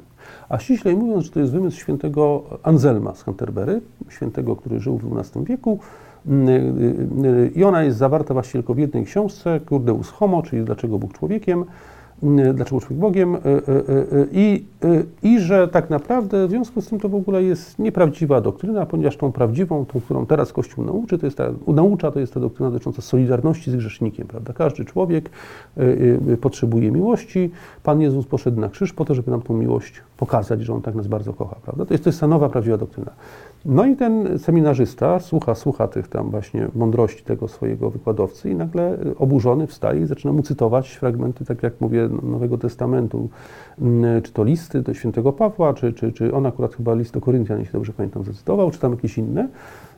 [0.49, 5.19] A ściślej mówiąc, że to jest wymysł świętego Anselma z Canterbury, świętego, który żył w
[5.19, 5.79] XII wieku,
[6.27, 10.65] mm, y, y, i ona jest zawarta właściwie tylko w jednej książce, Curdeus Homo, czyli
[10.65, 11.65] Dlaczego Bóg człowiekiem,
[12.23, 14.65] Y, dlaczego człowiek Bogiem y, y, i,
[15.23, 19.17] i że tak naprawdę w związku z tym to w ogóle jest nieprawdziwa doktryna, ponieważ
[19.17, 22.71] tą prawdziwą, tą, którą teraz Kościół nauczy, to jest ta, naucza, to jest ta doktryna
[22.71, 24.53] dotycząca solidarności z grzesznikiem, prawda?
[24.53, 25.31] Każdy człowiek
[26.41, 27.51] potrzebuje miłości.
[27.83, 30.95] Pan Jezus poszedł na krzyż po to, żeby nam tą miłość pokazać, że On tak
[30.95, 31.85] nas bardzo kocha, prawda?
[31.85, 33.11] To jest, to jest ta nowa, prawdziwa doktryna.
[33.65, 38.99] No i ten seminarzysta słucha, słucha tych tam właśnie mądrości tego swojego wykładowcy i nagle
[39.19, 43.29] oburzony wstaje i zaczyna mu cytować fragmenty, tak jak mówię, Nowego Testamentu,
[43.81, 47.21] mm, czy to listy do świętego Pawła, czy, czy, czy on akurat chyba list do
[47.21, 49.49] Koryntian, jeśli dobrze pamiętam, zacytował, czy tam jakieś inne.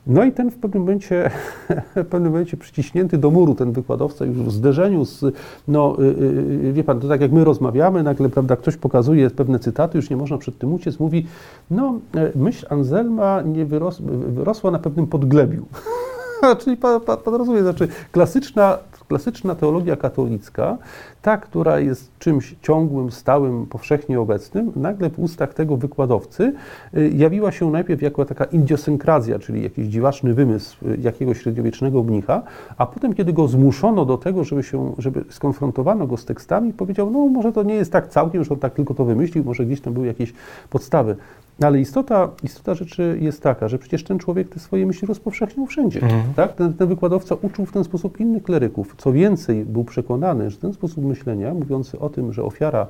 [0.07, 1.31] No i ten w pewnym momencie,
[1.95, 5.35] w pewnym momencie przyciśnięty do muru, ten wykładowca już w zderzeniu z,
[5.67, 9.29] no y, y, y, wie pan, to tak jak my rozmawiamy, nagle, prawda, ktoś pokazuje
[9.29, 11.25] pewne cytaty, już nie można przed tym uciec, mówi,
[11.71, 15.65] no e, myśl Anselma nie wyros, wyrosła na pewnym podglebiu.
[16.59, 20.77] Czyli pan, pan, pan rozumie, znaczy klasyczna klasyczna teologia katolicka,
[21.25, 26.53] ta, która jest czymś ciągłym, stałym, powszechnie obecnym, nagle w ustach tego wykładowcy
[26.97, 32.41] y, jawiła się najpierw jako taka indiosynkrazja, czyli jakiś dziwaczny wymysł y, jakiegoś średniowiecznego mnicha,
[32.77, 37.11] a potem, kiedy go zmuszono do tego, żeby się, żeby skonfrontowano go z tekstami, powiedział,
[37.11, 39.81] no może to nie jest tak całkiem, że on tak tylko to wymyślił, może gdzieś
[39.81, 40.33] tam były jakieś
[40.69, 41.15] podstawy.
[41.61, 46.01] Ale istota, istota rzeczy jest taka, że przecież ten człowiek te swoje myśli rozpowszechniał wszędzie.
[46.01, 46.23] Mhm.
[46.35, 46.53] Tak?
[46.53, 48.95] Ten, ten, wykładowca uczył w ten sposób innych kleryków.
[48.97, 51.14] Co więcej, był przekonany, że ten sposób myślenia,
[51.53, 52.87] mówiący o tym, że ofiara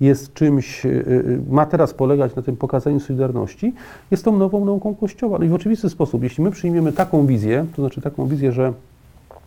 [0.00, 3.72] jest czymś, y, y, ma teraz polegać na tym pokazaniu solidarności,
[4.10, 5.38] jest tą nową nauką Kościoła.
[5.38, 8.72] No i w oczywisty sposób, jeśli my przyjmiemy taką wizję, to znaczy taką wizję, że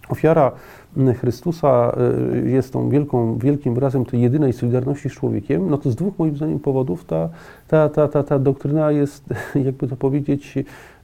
[0.09, 0.51] ofiara
[1.19, 1.97] Chrystusa
[2.43, 6.19] y, jest tą wielką, wielkim wyrazem tej jedynej solidarności z człowiekiem, no to z dwóch
[6.19, 7.29] moim zdaniem powodów ta,
[7.67, 9.23] ta, ta, ta, ta doktryna jest,
[9.65, 10.57] jakby to powiedzieć,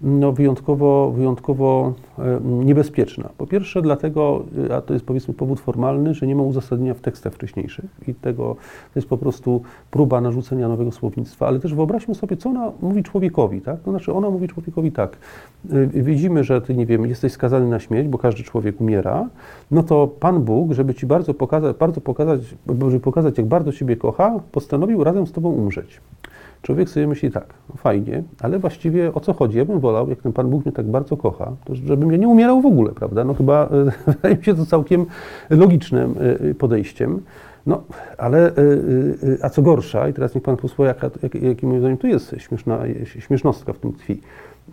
[0.03, 3.29] no wyjątkowo, wyjątkowo e, niebezpieczna.
[3.37, 7.01] Po pierwsze dlatego, e, a to jest powiedzmy powód formalny, że nie ma uzasadnienia w
[7.01, 8.55] tekstach wcześniejszych i tego
[8.93, 9.61] to jest po prostu
[9.91, 13.79] próba narzucenia nowego słownictwa, ale też wyobraźmy sobie, co ona mówi człowiekowi, tak?
[13.79, 15.17] To znaczy ona mówi człowiekowi tak,
[15.71, 19.29] e, widzimy, że ty, nie wiem, jesteś skazany na śmierć, bo każdy człowiek umiera,
[19.71, 23.95] no to Pan Bóg, żeby ci bardzo pokazać, bardzo pokazać, żeby pokazać, jak bardzo ciebie
[23.95, 26.01] kocha, postanowił razem z tobą umrzeć.
[26.61, 29.57] Człowiek sobie myśli tak, no fajnie, ale właściwie o co chodzi?
[29.57, 32.27] Ja bym wolał, jak ten Pan Bóg mnie tak bardzo kocha, to żebym ja nie
[32.27, 33.23] umierał w ogóle, prawda?
[33.23, 33.69] No chyba
[34.07, 35.05] wydaje mi się to całkiem
[35.49, 36.15] logicznym
[36.51, 37.21] e, podejściem.
[37.65, 37.83] No,
[38.17, 40.93] ale e, e, a co gorsza, i teraz niech Pan posłucha,
[41.23, 44.21] jak, jaki moim zdaniem tu jest śmieszna, śmiesznostka w tym tkwi.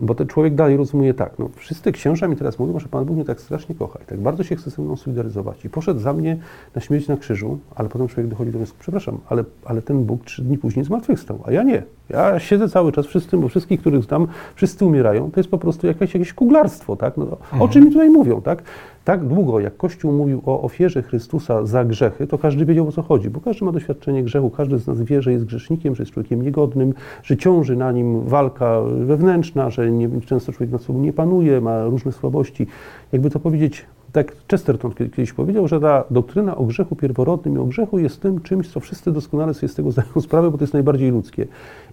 [0.01, 3.15] Bo ten człowiek dalej rozumie tak, no wszyscy księża mi teraz mówią, że Pan Bóg
[3.15, 6.13] mnie tak strasznie kocha i tak bardzo się chce ze mną solidaryzować i poszedł za
[6.13, 6.37] mnie
[6.75, 10.25] na śmierć na krzyżu, ale potem człowiek dochodzi do wniosku, przepraszam, ale, ale ten Bóg
[10.25, 11.83] trzy dni później zmartwychwstał, a ja nie.
[12.09, 15.87] Ja siedzę cały czas, wszyscy, bo wszystkich, których znam, wszyscy umierają, to jest po prostu
[15.87, 17.17] jakieś, jakieś kuglarstwo, tak?
[17.17, 17.61] No, mhm.
[17.61, 18.63] O czym mi tutaj mówią, tak?
[19.05, 23.01] Tak długo, jak Kościół mówił o ofierze Chrystusa za grzechy, to każdy wiedział o co
[23.01, 26.13] chodzi, bo każdy ma doświadczenie grzechu, każdy z nas wie, że jest grzesznikiem, że jest
[26.13, 26.93] człowiekiem niegodnym,
[27.23, 31.85] że ciąży na nim walka wewnętrzna, że nie, często człowiek nad sobą nie panuje, ma
[31.85, 32.67] różne słabości.
[33.11, 37.65] Jakby to powiedzieć, tak Chesterton kiedyś powiedział, że ta doktryna o grzechu pierworodnym i o
[37.65, 40.73] grzechu jest tym czymś, co wszyscy doskonale sobie z tego zdają sprawę, bo to jest
[40.73, 41.47] najbardziej ludzkie.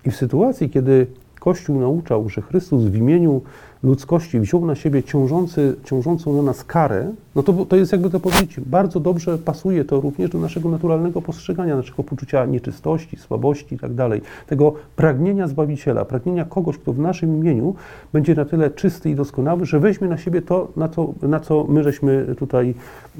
[0.05, 1.07] I w sytuacji, kiedy
[1.41, 3.43] Kościół nauczał, że Chrystus w imieniu
[3.87, 8.21] ludzkości wziął na siebie ciążący, ciążącą na nas karę, no to, to jest jakby to
[8.21, 13.79] powiedzieć, bardzo dobrze pasuje to również do naszego naturalnego postrzegania, naszego poczucia nieczystości, słabości i
[13.79, 17.75] tak dalej, tego pragnienia Zbawiciela, pragnienia kogoś, kto w naszym imieniu
[18.13, 21.65] będzie na tyle czysty i doskonały, że weźmie na siebie to, na co, na co
[21.69, 22.75] my żeśmy tutaj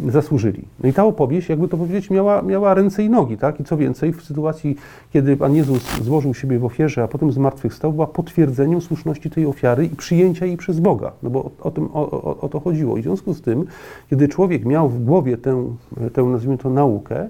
[0.09, 0.63] zasłużyli.
[0.83, 3.61] No i ta opowieść, jakby to powiedzieć, miała, miała ręce i nogi, tak?
[3.61, 4.77] I co więcej, w sytuacji,
[5.13, 9.85] kiedy Pan Jezus złożył siebie w ofierze, a potem zmartwychwstał, była potwierdzeniem słuszności tej ofiary
[9.85, 12.97] i przyjęcia jej przez Boga, no bo o, o tym, o, o, to chodziło.
[12.97, 13.65] I w związku z tym,
[14.11, 15.77] kiedy człowiek miał w głowie tę,
[16.13, 17.29] tę nazwijmy to, naukę,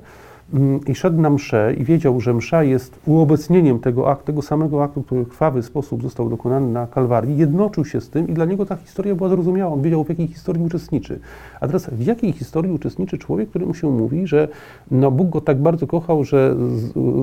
[0.87, 5.02] i szedł na mszę i wiedział, że msza jest uobecnieniem tego aktu, tego samego aktu,
[5.02, 8.66] który w krwawy sposób został dokonany na Kalwarii, jednoczył się z tym i dla niego
[8.66, 9.72] ta historia była zrozumiała.
[9.72, 11.18] On wiedział, w jakiej historii uczestniczy.
[11.61, 14.48] A teraz w jakiej historii uczestniczy człowiek, któremu się mówi, że
[14.90, 16.56] no, Bóg go tak bardzo kochał, że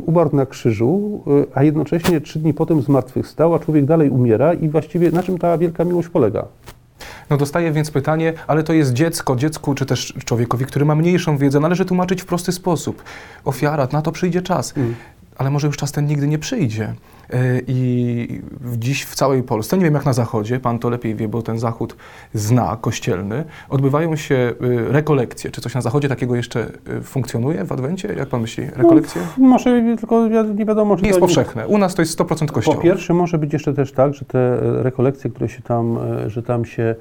[0.05, 4.69] umarł na krzyżu, y, a jednocześnie trzy dni potem zmartwychwstał, a człowiek dalej umiera i
[4.69, 6.47] właściwie na czym ta wielka miłość polega?
[7.29, 11.37] No dostaję więc pytanie, ale to jest dziecko, dziecku czy też człowiekowi, który ma mniejszą
[11.37, 13.03] wiedzę, należy tłumaczyć w prosty sposób.
[13.45, 14.77] Ofiara, na to przyjdzie czas.
[14.77, 14.95] Mm.
[15.37, 16.93] Ale może już czas ten nigdy nie przyjdzie.
[17.29, 18.41] E, I
[18.77, 21.59] dziś w całej Polsce, nie wiem jak na Zachodzie, pan to lepiej wie, bo ten
[21.59, 21.95] Zachód
[22.33, 24.53] zna, kościelny, odbywają się e,
[24.91, 25.51] rekolekcje.
[25.51, 28.13] Czy coś na Zachodzie takiego jeszcze e, funkcjonuje w Adwencie?
[28.17, 28.65] Jak pan myśli?
[28.75, 29.21] Rekolekcje?
[29.37, 31.67] No, może tylko nie wiadomo, czy nie jest powszechne.
[31.67, 32.77] U nas to jest 100% kościoła.
[32.77, 36.65] Po pierwsze może być jeszcze też tak, że te rekolekcje, które się tam, że tam
[36.65, 36.95] się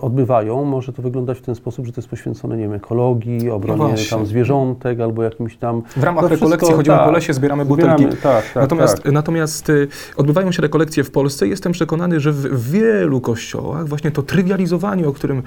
[0.00, 3.82] odbywają, może to wyglądać w ten sposób, że to jest poświęcone, nie wiem, ekologii, obronie
[3.82, 5.82] no tam zwierzątek albo jakimś tam...
[5.96, 8.02] W ramach no rekolekcji wszystko, chodzimy tak, po lesie, zbieramy butelki.
[8.02, 9.12] Zbieramy, tak, tak, natomiast, tak.
[9.12, 11.48] natomiast y, odbywają się rekolekcje w Polsce.
[11.48, 15.42] Jestem przekonany, że w wielu kościołach właśnie to trywializowanie, o którym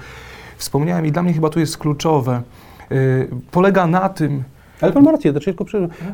[0.56, 2.42] wspomniałem i dla mnie chyba tu jest kluczowe,
[2.92, 4.42] y, polega na tym...
[4.80, 5.64] Ale pan ma rację, znaczy, tylko,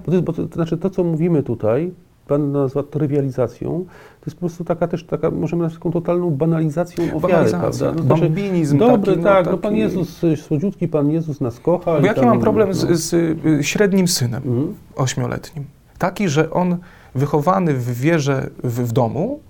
[0.07, 1.93] bo to, bo to, to, znaczy to, co mówimy tutaj,
[2.29, 3.85] pan nazwa trywializacją,
[4.21, 7.93] to jest po prostu taka też, taka, możemy nazwać taką totalną banalizacją ofiary, prawda?
[7.93, 8.31] No, znaczy,
[8.79, 9.51] Dobry, taki, tak, no, taki...
[9.51, 12.01] no Pan Jezus, słodziutki Pan Jezus nas kocha.
[12.01, 12.75] Bo jaki mam problem no.
[12.75, 14.75] z, z, y, średnim synem, mhm.
[14.97, 15.65] ośmioletnim?
[15.99, 16.77] Taki, że on
[17.15, 19.41] wychowany w wierze w, w domu,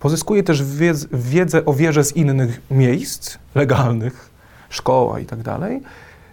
[0.00, 4.30] pozyskuje też wiedzę, wiedzę o wierze z innych miejsc legalnych,
[4.68, 5.80] szkoła i tak dalej.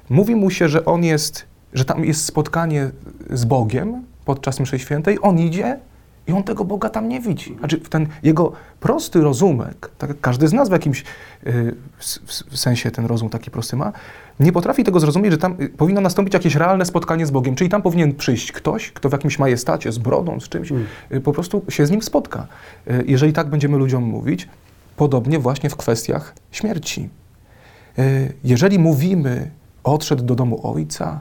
[0.09, 2.91] Mówi mu się, że on jest, że tam jest spotkanie
[3.29, 5.79] z Bogiem, podczas mszy świętej, on idzie
[6.27, 7.55] i on tego Boga tam nie widzi.
[7.59, 11.03] Znaczy ten jego prosty rozumek, tak jak każdy z nas w jakimś
[11.45, 11.75] yy,
[12.49, 13.91] w sensie ten rozum taki prosty ma,
[14.39, 17.55] nie potrafi tego zrozumieć, że tam y, powinno nastąpić jakieś realne spotkanie z Bogiem.
[17.55, 20.71] Czyli tam powinien przyjść ktoś, kto w jakimś majestacie, z brodą, z czymś,
[21.11, 22.47] y, po prostu się z nim spotka.
[22.87, 24.47] Y, jeżeli tak będziemy ludziom mówić,
[24.95, 27.09] podobnie właśnie w kwestiach śmierci.
[28.43, 29.51] Jeżeli mówimy,
[29.83, 31.19] odszedł do domu ojca,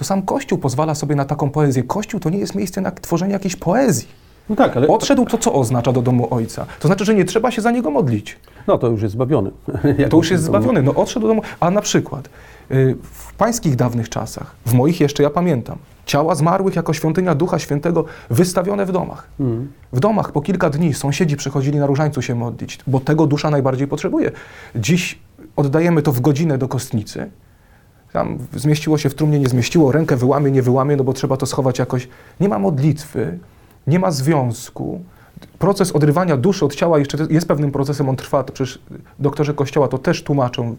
[0.00, 1.82] to sam Kościół pozwala sobie na taką poezję.
[1.82, 4.08] Kościół to nie jest miejsce na tworzenie jakiejś poezji.
[4.48, 4.88] No tak, ale...
[4.88, 6.66] Odszedł to co oznacza do domu ojca?
[6.80, 8.36] To znaczy, że nie trzeba się za niego modlić.
[8.66, 9.50] No to już jest zbawiony.
[10.10, 10.82] to już jest zbawiony.
[10.82, 11.42] No odszedł do domu.
[11.60, 12.28] A na przykład
[12.70, 17.58] y, w pańskich dawnych czasach, w moich jeszcze ja pamiętam, ciała zmarłych jako świątynia Ducha
[17.58, 19.28] Świętego wystawione w domach.
[19.40, 19.72] Mm.
[19.92, 23.88] W domach po kilka dni sąsiedzi przychodzili na różańcu się modlić, bo tego dusza najbardziej
[23.88, 24.30] potrzebuje.
[24.76, 25.18] Dziś
[25.56, 27.30] oddajemy to w godzinę do kostnicy,
[28.12, 31.46] tam zmieściło się w trumnie, nie zmieściło, rękę wyłamie, nie wyłamie, no bo trzeba to
[31.46, 32.08] schować jakoś.
[32.40, 33.38] Nie ma modlitwy,
[33.86, 35.00] nie ma związku.
[35.58, 38.44] Proces odrywania duszy od ciała jeszcze jest pewnym procesem, on trwa.
[38.44, 38.78] To przecież
[39.18, 40.76] doktorzy Kościoła to też tłumaczą,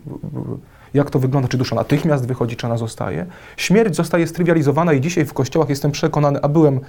[0.94, 3.26] jak to wygląda, czy dusza natychmiast wychodzi, czy ona zostaje.
[3.58, 6.80] Śmierć zostaje strywializowana i dzisiaj w kościołach jestem przekonany, a byłem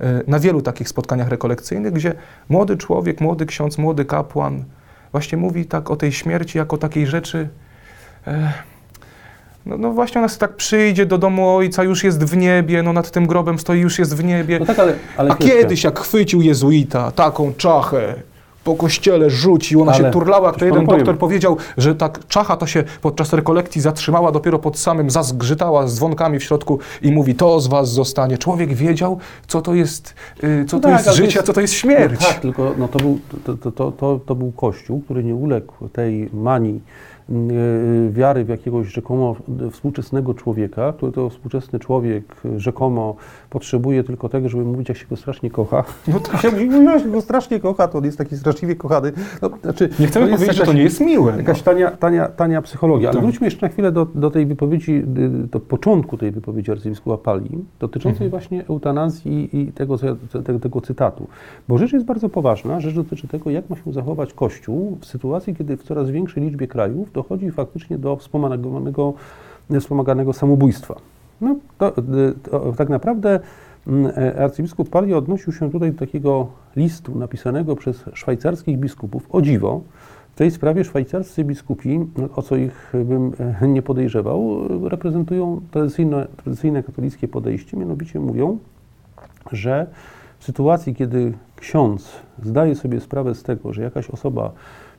[0.00, 2.14] e, na wielu takich spotkaniach rekolekcyjnych, gdzie
[2.48, 4.64] młody człowiek, młody ksiądz, młody kapłan
[5.12, 7.48] właśnie mówi tak o tej śmierci jako takiej rzeczy.
[8.26, 8.52] E,
[9.68, 13.10] no, no, właśnie ona tak przyjdzie do domu ojca, już jest w niebie, no nad
[13.10, 14.58] tym grobem stoi, już jest w niebie.
[14.58, 18.14] No tak, ale, ale A kiedyś jak chwycił jezuita taką czachę,
[18.64, 21.18] po kościele rzucił, ona ale, się turlała, jak to jeden doktor powiem.
[21.18, 26.38] powiedział, że tak czacha to się podczas rekolekcji zatrzymała dopiero pod samym, zazgrzytała z dzwonkami
[26.38, 28.38] w środku i mówi, to z was zostanie.
[28.38, 31.60] Człowiek wiedział, co to jest, yy, co no to tak, jest życie, a co to
[31.60, 32.20] jest śmierć.
[32.20, 35.88] No tak, tylko no to, był, to, to, to, to był Kościół, który nie uległ
[35.88, 37.07] tej manii Y,
[38.10, 39.36] wiary w jakiegoś rzekomo
[39.70, 42.24] współczesnego człowieka, który to współczesny człowiek
[42.56, 43.16] rzekomo
[43.50, 45.84] potrzebuje tylko tego, żeby mówić, jak się go strasznie kocha.
[46.08, 46.44] No tak.
[46.88, 49.12] Jak się go strasznie kocha, to on jest taki straszliwie kochany.
[49.42, 51.32] No, znaczy, nie chcemy powiedzieć, jakaś, że to nie jest miłe.
[51.32, 51.38] No.
[51.38, 53.08] Jakaś tania, tania, tania psychologia.
[53.08, 53.24] Ale tak.
[53.24, 55.02] wróćmy jeszcze na chwilę do, do tej wypowiedzi,
[55.50, 58.30] do początku tej wypowiedzi arcybiskupa Pali, dotyczącej mhm.
[58.30, 59.96] właśnie eutanazji i tego,
[60.44, 61.26] tego, tego cytatu.
[61.68, 62.80] Bo rzecz jest bardzo poważna.
[62.80, 66.68] Rzecz dotyczy tego, jak ma się zachować Kościół w sytuacji, kiedy w coraz większej liczbie
[66.68, 69.14] krajów dochodzi faktycznie do wspomaganego,
[69.80, 70.94] wspomaganego samobójstwa.
[71.40, 71.92] No, to,
[72.50, 73.40] to, tak naprawdę
[73.86, 79.26] mm, e, arcybiskup Pali odnosił się tutaj do takiego listu napisanego przez szwajcarskich biskupów.
[79.30, 79.80] O dziwo,
[80.36, 82.00] tej sprawie szwajcarscy biskupi,
[82.36, 88.58] o co ich bym e, nie podejrzewał, reprezentują tradycyjne, tradycyjne katolickie podejście, mianowicie mówią,
[89.52, 89.86] że
[90.38, 94.52] w sytuacji, kiedy ksiądz zdaje sobie sprawę z tego, że jakaś osoba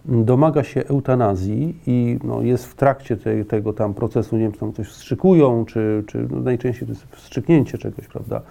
[0.06, 4.60] domaga się eutanazji i no, jest w trakcie te, tego tam procesu, nie wiem, czy
[4.60, 8.42] tam coś wstrzykują, czy, czy no, najczęściej to jest wstrzyknięcie czegoś, prawda,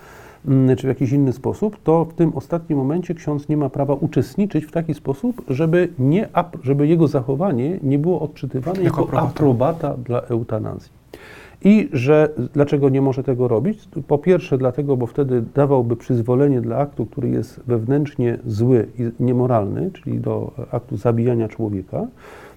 [0.48, 3.94] mm, czy w jakiś inny sposób, to w tym ostatnim momencie ksiądz nie ma prawa
[3.94, 6.28] uczestniczyć w taki sposób, żeby, nie,
[6.62, 9.28] żeby jego zachowanie nie było odczytywane jako, jako aprobata.
[9.28, 10.98] aprobata dla eutanazji.
[11.64, 13.88] I że dlaczego nie może tego robić?
[14.07, 19.90] Po pierwsze, dlatego, bo wtedy dawałby przyzwolenie dla aktu, który jest wewnętrznie zły i niemoralny,
[19.90, 22.07] czyli do aktu zabijania człowieka,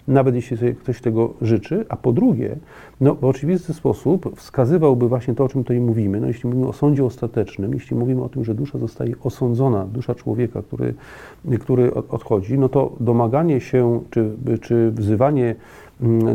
[0.07, 2.55] nawet jeśli sobie ktoś tego życzy, a po drugie,
[3.01, 6.21] no, w oczywisty sposób wskazywałby właśnie to, o czym tutaj mówimy.
[6.21, 10.15] No, jeśli mówimy o sądzie ostatecznym, jeśli mówimy o tym, że dusza zostaje osądzona, dusza
[10.15, 10.93] człowieka, który,
[11.59, 15.55] który odchodzi, no to domaganie się, czy, czy wzywanie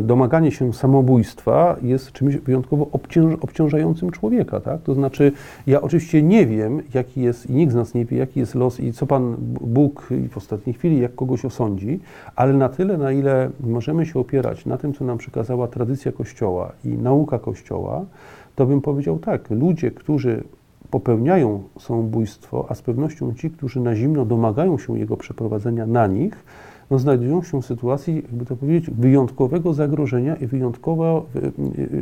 [0.01, 4.81] domaganie się samobójstwa jest czymś wyjątkowo obciąż, obciążającym człowieka, tak?
[4.81, 5.31] To znaczy,
[5.67, 8.79] ja oczywiście nie wiem, jaki jest, i nikt z nas nie wie, jaki jest los
[8.79, 11.99] i co Pan Bóg w ostatniej chwili, jak kogoś osądzi,
[12.35, 16.71] ale na tyle, na ile możemy się opierać na tym, co nam przekazała tradycja Kościoła
[16.85, 18.05] i nauka Kościoła,
[18.55, 20.43] to bym powiedział tak, ludzie, którzy
[20.89, 26.43] popełniają samobójstwo, a z pewnością ci, którzy na zimno domagają się jego przeprowadzenia na nich,
[26.91, 31.25] no, znajdują się w sytuacji, jakby to powiedzieć, wyjątkowego zagrożenia i wyjątkowo,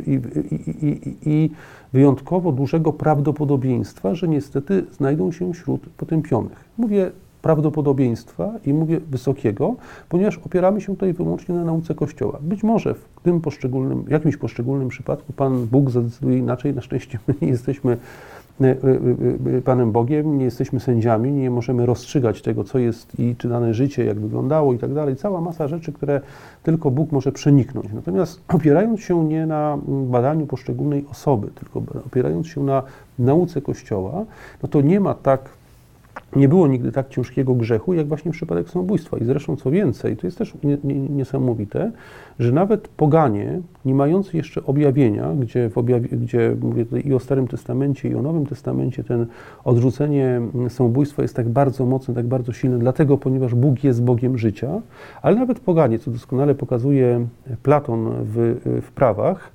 [0.06, 0.20] i,
[0.50, 1.50] i, i, i
[1.92, 6.64] wyjątkowo dużego prawdopodobieństwa, że niestety znajdą się wśród potępionych.
[6.78, 7.10] Mówię
[7.42, 9.74] prawdopodobieństwa i mówię wysokiego,
[10.08, 12.38] ponieważ opieramy się tutaj wyłącznie na nauce Kościoła.
[12.42, 17.34] Być może w tym poszczególnym, jakimś poszczególnym przypadku Pan Bóg zadecyduje inaczej, na szczęście my
[17.42, 17.96] nie jesteśmy
[19.64, 24.04] Panem Bogiem, nie jesteśmy sędziami, nie możemy rozstrzygać tego, co jest i czy dane życie,
[24.04, 25.16] jak wyglądało i tak dalej.
[25.16, 26.20] Cała masa rzeczy, które
[26.62, 27.92] tylko Bóg może przeniknąć.
[27.92, 32.82] Natomiast opierając się nie na badaniu poszczególnej osoby, tylko opierając się na
[33.18, 34.24] nauce Kościoła,
[34.62, 35.55] no to nie ma tak
[36.36, 39.18] nie było nigdy tak ciężkiego grzechu, jak właśnie przypadek samobójstwa.
[39.18, 40.54] I zresztą co więcej, to jest też
[41.10, 41.92] niesamowite,
[42.38, 47.48] że nawet poganie, nie mający jeszcze objawienia, gdzie, w objawie, gdzie mówię i o Starym
[47.48, 49.26] Testamencie, i o Nowym Testamencie, ten
[49.64, 54.80] odrzucenie samobójstwa jest tak bardzo mocne, tak bardzo silne, dlatego, ponieważ Bóg jest Bogiem życia,
[55.22, 57.26] ale nawet poganie, co doskonale pokazuje
[57.62, 59.52] Platon w, w prawach,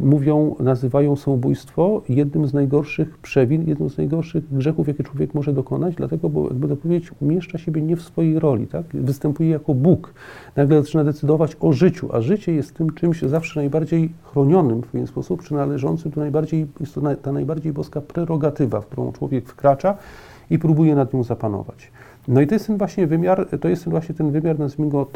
[0.00, 5.94] mówią, nazywają samobójstwo jednym z najgorszych przewin, jednym z najgorszych grzechów, jakie człowiek może dokonać,
[5.94, 8.86] dlatego, bo jakby to powiedzieć, umieszcza siebie nie w swojej roli, tak?
[8.94, 10.14] Występuje jako Bóg.
[10.56, 15.06] Nagle zaczyna decydować o życiu, a życie jest tym czymś zawsze najbardziej chronionym w pewien
[15.06, 19.96] sposób, czy należącym do najbardziej, jest to ta najbardziej boska prerogatywa, w którą człowiek wkracza
[20.50, 21.90] i próbuje nad nią zapanować.
[22.28, 25.06] No i to jest ten właśnie wymiar, to jest ten właśnie ten wymiar, nazwijmy go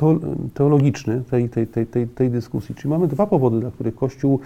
[0.54, 2.74] teologiczny tej, tej, tej, tej, tej dyskusji.
[2.74, 4.40] Czyli mamy dwa powody, dla których Kościół,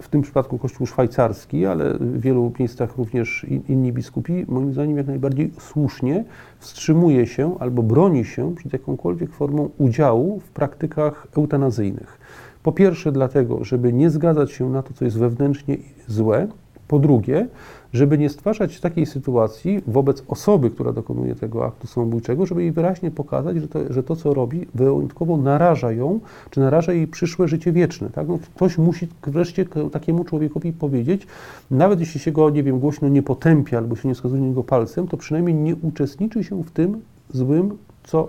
[0.00, 5.06] w tym przypadku Kościół szwajcarski, ale w wielu miejscach również inni biskupi, moim zdaniem jak
[5.06, 6.24] najbardziej słusznie
[6.58, 12.18] wstrzymuje się albo broni się przed jakąkolwiek formą udziału w praktykach eutanazyjnych.
[12.62, 15.76] Po pierwsze dlatego, żeby nie zgadzać się na to, co jest wewnętrznie
[16.08, 16.48] złe,
[16.88, 17.46] po drugie,
[17.94, 23.10] żeby nie stwarzać takiej sytuacji wobec osoby, która dokonuje tego aktu samobójczego, żeby jej wyraźnie
[23.10, 27.72] pokazać, że to, że to co robi, wyjątkowo naraża ją, czy naraża jej przyszłe życie
[27.72, 28.10] wieczne.
[28.10, 28.28] Tak?
[28.28, 31.26] No, ktoś musi wreszcie takiemu człowiekowi powiedzieć,
[31.70, 34.64] nawet jeśli się go, nie wiem, głośno nie potępia albo się nie wskazuje na niego
[34.64, 37.00] palcem, to przynajmniej nie uczestniczy się w tym
[37.32, 38.28] złym, co,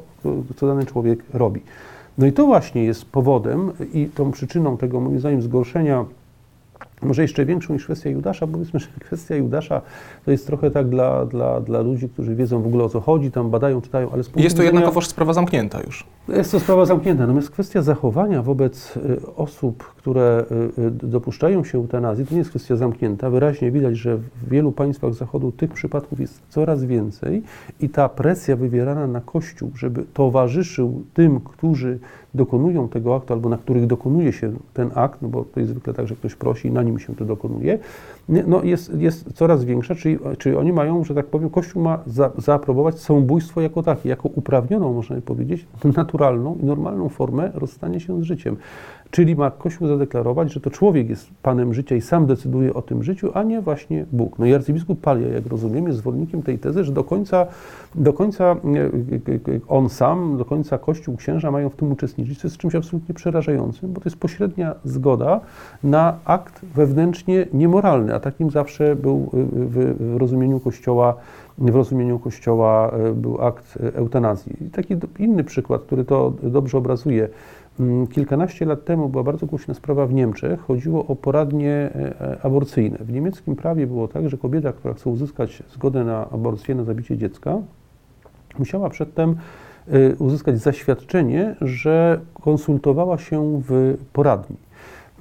[0.55, 1.61] co dany człowiek robi.
[2.17, 6.05] No i to właśnie jest powodem i tą przyczyną tego, moim zdaniem, zgorszenia
[7.01, 9.81] może jeszcze większą niż kwestia Judasza, bo powiedzmy, że kwestia Judasza
[10.25, 13.31] to jest trochę tak dla, dla, dla ludzi, którzy wiedzą w ogóle o co chodzi,
[13.31, 16.03] tam badają, czytają, ale z punktu Jest to widzenia, jednakowoż sprawa zamknięta już.
[16.27, 20.45] Jest to sprawa zamknięta, natomiast kwestia zachowania wobec y, osób, które
[20.77, 23.29] y, y, dopuszczają się eutanazji, to nie jest kwestia zamknięta.
[23.29, 27.43] Wyraźnie widać, że w wielu państwach Zachodu tych przypadków jest coraz więcej
[27.79, 31.99] i ta presja wywierana na Kościół, żeby towarzyszył tym, którzy
[32.35, 35.93] dokonują tego aktu albo na których dokonuje się ten akt, no bo to jest zwykle
[35.93, 37.79] tak, że ktoś prosi i na nim się to dokonuje,
[38.29, 42.31] no jest, jest coraz większa, czyli, czyli oni mają, że tak powiem, Kościół ma za,
[42.37, 45.67] zaaprobować samobójstwo jako takie, jako uprawnioną, można powiedzieć,
[45.97, 48.57] naturalną i normalną formę rozstania się z życiem.
[49.11, 53.03] Czyli ma Kościół zadeklarować, że to człowiek jest Panem życia i sam decyduje o tym
[53.03, 54.39] życiu, a nie właśnie Bóg.
[54.39, 57.47] No i arcybiskup Palia, jak rozumiem, jest zwolennikiem tej tezy, że do końca,
[57.95, 58.55] do końca e,
[59.53, 63.15] e, on sam, do końca Kościół, księża mają w tym uczestniczyć, co jest czymś absolutnie
[63.15, 65.41] przerażającym, bo to jest pośrednia zgoda
[65.83, 71.15] na akt wewnętrznie niemoralny, a takim zawsze był w, w rozumieniu Kościoła
[71.57, 74.53] w rozumieniu Kościoła e, był akt e, eutanazji.
[74.65, 77.29] I taki inny przykład, który to dobrze obrazuje.
[77.79, 80.59] Mm, kilkanaście lat temu była bardzo głośna sprawa w Niemczech.
[80.59, 82.97] Chodziło o poradnie e, aborcyjne.
[82.97, 87.17] W niemieckim prawie było tak, że kobieta, która chce uzyskać zgodę na aborcję, na zabicie
[87.17, 87.57] dziecka,
[88.59, 89.35] musiała przedtem
[90.19, 94.55] uzyskać zaświadczenie, że konsultowała się w poradni.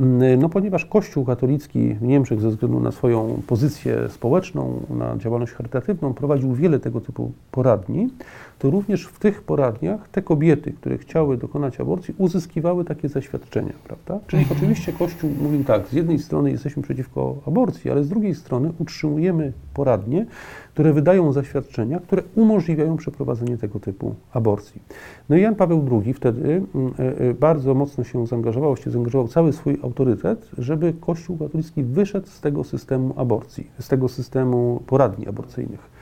[0.01, 5.53] Mm, no, ponieważ Kościół katolicki w Niemczech ze względu na swoją pozycję społeczną, na działalność
[5.53, 8.09] charytatywną prowadził wiele tego typu poradni,
[8.59, 14.19] to również w tych poradniach te kobiety, które chciały dokonać aborcji, uzyskiwały takie zaświadczenia, prawda?
[14.27, 14.61] Czyli mhm.
[14.61, 19.53] oczywiście Kościół mówił tak, z jednej strony jesteśmy przeciwko aborcji, ale z drugiej strony utrzymujemy
[19.75, 20.27] poradnie,
[20.73, 24.83] które wydają zaświadczenia, które umożliwiają przeprowadzenie tego typu aborcji.
[25.29, 29.29] No i Jan Paweł II wtedy mm, e, e, bardzo mocno się zaangażował, właściwie zaangażował
[29.29, 35.29] cały swój autorytet, żeby Kościół katolicki wyszedł z tego systemu aborcji, z tego systemu poradni
[35.29, 35.94] aborcyjnych.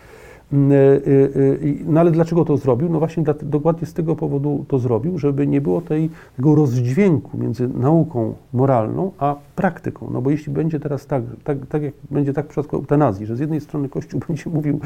[0.52, 2.88] Mm, e, e, e, no ale dlaczego to zrobił?
[2.88, 7.68] No właśnie dokładnie z tego powodu to zrobił, żeby nie było tej, tego rozdźwięku między
[7.68, 10.10] nauką moralną a praktyką.
[10.12, 13.36] No bo jeśli będzie teraz tak, tak, tak jak będzie tak w przypadku eutanazji, że
[13.36, 14.80] z jednej strony Kościół będzie mówił,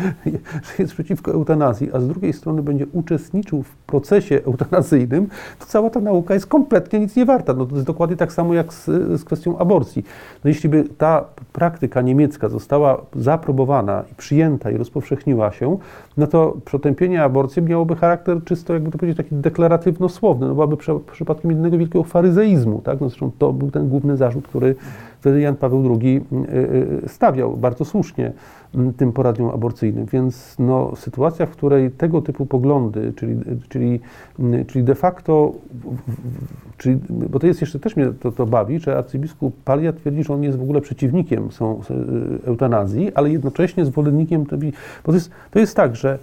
[0.63, 5.27] że jest przeciwko eutanazji, a z drugiej strony będzie uczestniczył w procesie eutanazyjnym,
[5.59, 7.53] to cała ta nauka jest kompletnie nic nie warta.
[7.53, 8.85] No to jest dokładnie tak samo jak z,
[9.21, 10.05] z kwestią aborcji.
[10.45, 15.79] No jeśli by ta praktyka niemiecka została zaaprobowana i przyjęta i rozpowszechniła się,
[16.17, 20.47] no to przetępienie aborcji miałoby charakter czysto, jakby to powiedzieć, taki deklaratywno-słowny.
[20.47, 20.77] No byłaby
[21.13, 23.01] przypadkiem jednego wielkiego faryzeizmu, tak?
[23.01, 24.75] No zresztą to był ten główny zarzut, który
[25.27, 26.57] wtedy Jan Paweł II y,
[27.05, 28.33] y, stawiał bardzo słusznie
[28.75, 30.07] mm, tym poradniom aborcyjnym.
[30.07, 33.37] Więc no, sytuacja, w której tego typu poglądy, czyli,
[33.69, 34.01] czyli,
[34.39, 35.53] mm, czyli de facto,
[36.79, 40.35] czyli, bo to jest jeszcze też mnie to, to bawi, że arcybiskup Palia twierdzi, że
[40.35, 41.81] on jest w ogóle przeciwnikiem są,
[42.45, 44.45] y, eutanazji, ale jednocześnie zwolennikiem,
[45.05, 46.19] bo to jest, to jest tak, że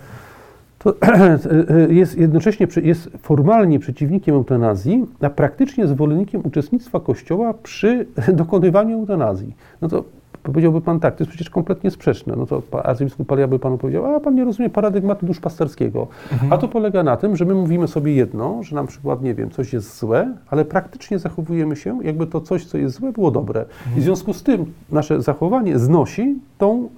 [0.84, 0.96] to
[1.90, 9.56] jest jednocześnie jest formalnie przeciwnikiem eutanazji, a praktycznie zwolennikiem uczestnictwa Kościoła przy dokonywaniu eutanazji.
[9.82, 10.04] No to
[10.44, 12.36] powiedziałby pan tak, to jest przecież kompletnie sprzeczne.
[12.36, 16.08] No to arcybiskup Palia by panu powiedział, a pan nie rozumie paradygmatu duszpasterskiego.
[16.32, 16.54] Mhm.
[16.54, 19.50] A to polega na tym, że my mówimy sobie jedno, że na przykład, nie wiem,
[19.50, 23.62] coś jest złe, ale praktycznie zachowujemy się, jakby to coś, co jest złe, było dobre.
[23.62, 23.98] Mhm.
[23.98, 26.90] I w związku z tym nasze zachowanie znosi tą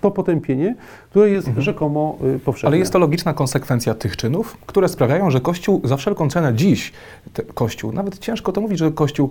[0.00, 0.74] to potępienie,
[1.10, 1.64] które jest mhm.
[1.64, 2.68] rzekomo y, powszechne.
[2.68, 6.92] Ale jest to logiczna konsekwencja tych czynów, które sprawiają, że Kościół za wszelką cenę dziś,
[7.54, 9.30] Kościół, nawet ciężko to mówić, że Kościół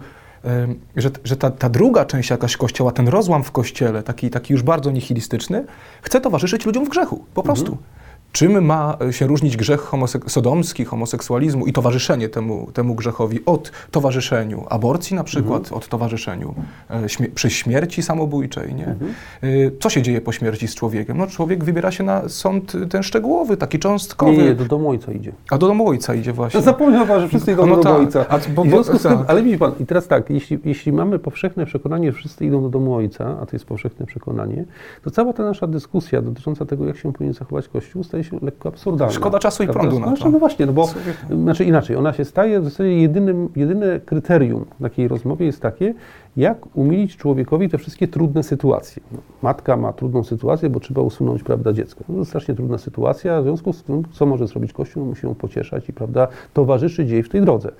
[0.95, 4.63] że, że ta, ta, druga część jakaś kościoła, ten rozłam w kościele, taki, taki już
[4.63, 5.65] bardzo nihilistyczny,
[6.01, 7.71] chce towarzyszyć ludziom w grzechu, po prostu.
[7.71, 7.83] Mhm.
[8.31, 14.65] Czym ma się różnić grzech homosek sodomski, homoseksualizmu i towarzyszenie temu, temu grzechowi od towarzyszeniu
[14.69, 15.77] aborcji na przykład, mhm.
[15.77, 16.55] od towarzyszeniu
[16.89, 18.87] e, śmie przy śmierci samobójczej, nie?
[18.87, 19.11] Mhm.
[19.41, 19.47] E,
[19.79, 21.17] co się dzieje po śmierci z człowiekiem?
[21.17, 24.31] No człowiek wybiera się na sąd ten szczegółowy, taki cząstkowy.
[24.31, 25.31] Nie, nie, do domu ojca idzie.
[25.51, 26.61] A do domu ojca idzie właśnie.
[26.61, 28.05] Zapomniał pan, że wszyscy idą no do domu tak.
[28.05, 28.25] ojca.
[28.29, 29.19] A, bo, bo, tym, tak.
[29.27, 32.69] ale widzi pan, i teraz tak, jeśli, jeśli mamy powszechne przekonanie, że wszyscy idą do
[32.69, 34.65] domu ojca, a to jest powszechne przekonanie,
[35.03, 38.69] to cała ta nasza dyskusja dotycząca tego, jak się powinien zachować Kościół, staje się lekko
[38.69, 39.13] absurdalna.
[39.13, 40.15] Szkoda czasu i prądu na to.
[40.15, 40.87] Znaczy, no właśnie, no bo
[41.29, 45.93] znaczy inaczej, ona się staje w zasadzie jedynym, jedyne kryterium takiej rozmowie jest takie,
[46.37, 49.01] jak umilić człowiekowi te wszystkie trudne sytuacje.
[49.11, 52.03] No, matka ma trudną sytuację, bo trzeba usunąć prawda, dziecko.
[52.09, 55.05] No, to strasznie trudna sytuacja, w związku z tym, co może zrobić Kościół?
[55.05, 57.71] Musi ją pocieszać i prawda, towarzyszyć jej w tej drodze.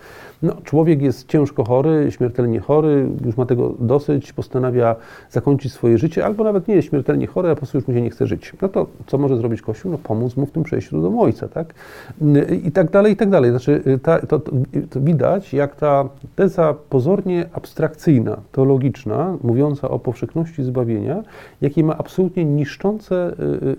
[0.44, 4.96] No, człowiek jest ciężko chory, śmiertelnie chory, już ma tego dosyć, postanawia
[5.30, 8.02] zakończyć swoje życie, albo nawet nie jest śmiertelnie chory, a po prostu już mu się
[8.02, 8.54] nie chce żyć.
[8.62, 9.92] No to co może zrobić Kościół?
[9.92, 11.74] No pomóc mu w tym przejściu do ojca, tak?
[12.64, 13.50] I tak dalej, i tak dalej.
[13.52, 14.52] Znaczy, ta, to, to,
[14.90, 21.24] to widać, jak ta teza pozornie abstrakcyjna, teologiczna, mówiąca o powszechności zbawienia,
[21.62, 23.34] jaki ma absolutnie niszczące,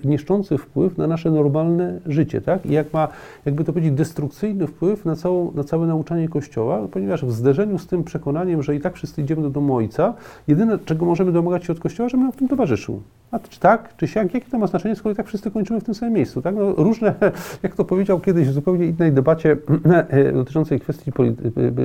[0.04, 2.66] y, niszczący wpływ na nasze normalne życie, tak?
[2.66, 3.08] I jak ma,
[3.46, 7.86] jakby to powiedzieć, destrukcyjny wpływ na, całą, na całe nauczanie Kościoła, ponieważ w zderzeniu z
[7.86, 10.14] tym przekonaniem, że i tak wszyscy idziemy do domu Ojca,
[10.48, 13.02] jedyne, czego możemy domagać się od Kościoła, żeby nam w tym towarzyszył.
[13.32, 15.84] A czy tak, czy siak, jakie to ma znaczenie, skoro i tak wszyscy kończymy w
[15.84, 16.54] tym samym miejscu, tak?
[16.54, 17.14] No, różne,
[17.62, 19.56] jak to powiedział kiedyś w zupełnie innej debacie
[20.34, 21.12] dotyczącej kwestii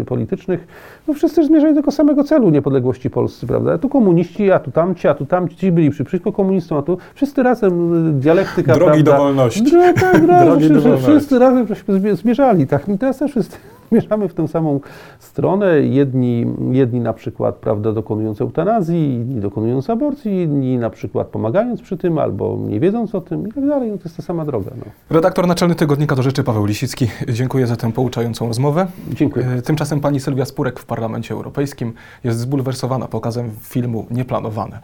[0.05, 0.67] politycznych,
[1.07, 3.77] no wszyscy zmierzają do tego samego celu, niepodległości Polscy, prawda?
[3.77, 7.43] Tu komuniści, a tu tamci, a tu tamci, ci byli przeciwko komunistom, a tu wszyscy
[7.43, 9.11] razem, y, dialektyka, Drogi prawda?
[9.11, 9.63] do wolności.
[9.73, 12.89] No, tak, razem, wszyscy, wszyscy razem żeśmy zmierzali, tak?
[12.89, 13.57] I teraz też wszyscy
[13.91, 14.79] zmierzamy w tę samą
[15.19, 15.81] stronę.
[15.81, 21.97] Jedni, jedni na przykład prawda, dokonując eutanazji, inni dokonując aborcji, inni na przykład pomagając przy
[21.97, 23.91] tym albo nie wiedząc o tym i tak dalej.
[23.91, 24.71] No, to jest ta sama droga.
[24.77, 24.85] No.
[25.09, 27.07] Redaktor naczelny Tygodnika do Rzeczy Paweł Lisicki.
[27.29, 28.87] Dziękuję za tę pouczającą rozmowę.
[29.09, 29.47] Dziękuję.
[29.47, 34.79] E, tymczasem pani Sylwia Spurek w Parlamencie Europejskim jest zbulwersowana pokazem filmu Nieplanowane.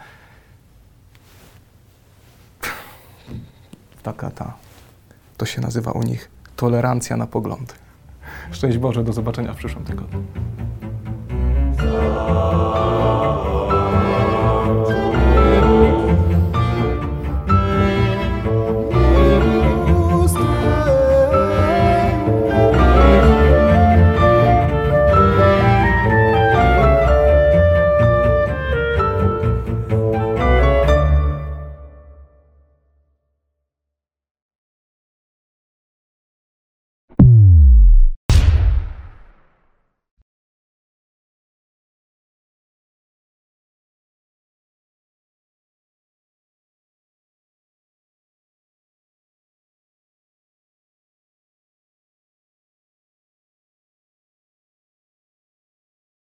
[4.04, 4.54] taka ta,
[5.38, 7.74] to się nazywa u nich tolerancja na poglądy.
[8.52, 10.24] Szczęść Boże, do zobaczenia w przyszłym tygodniu.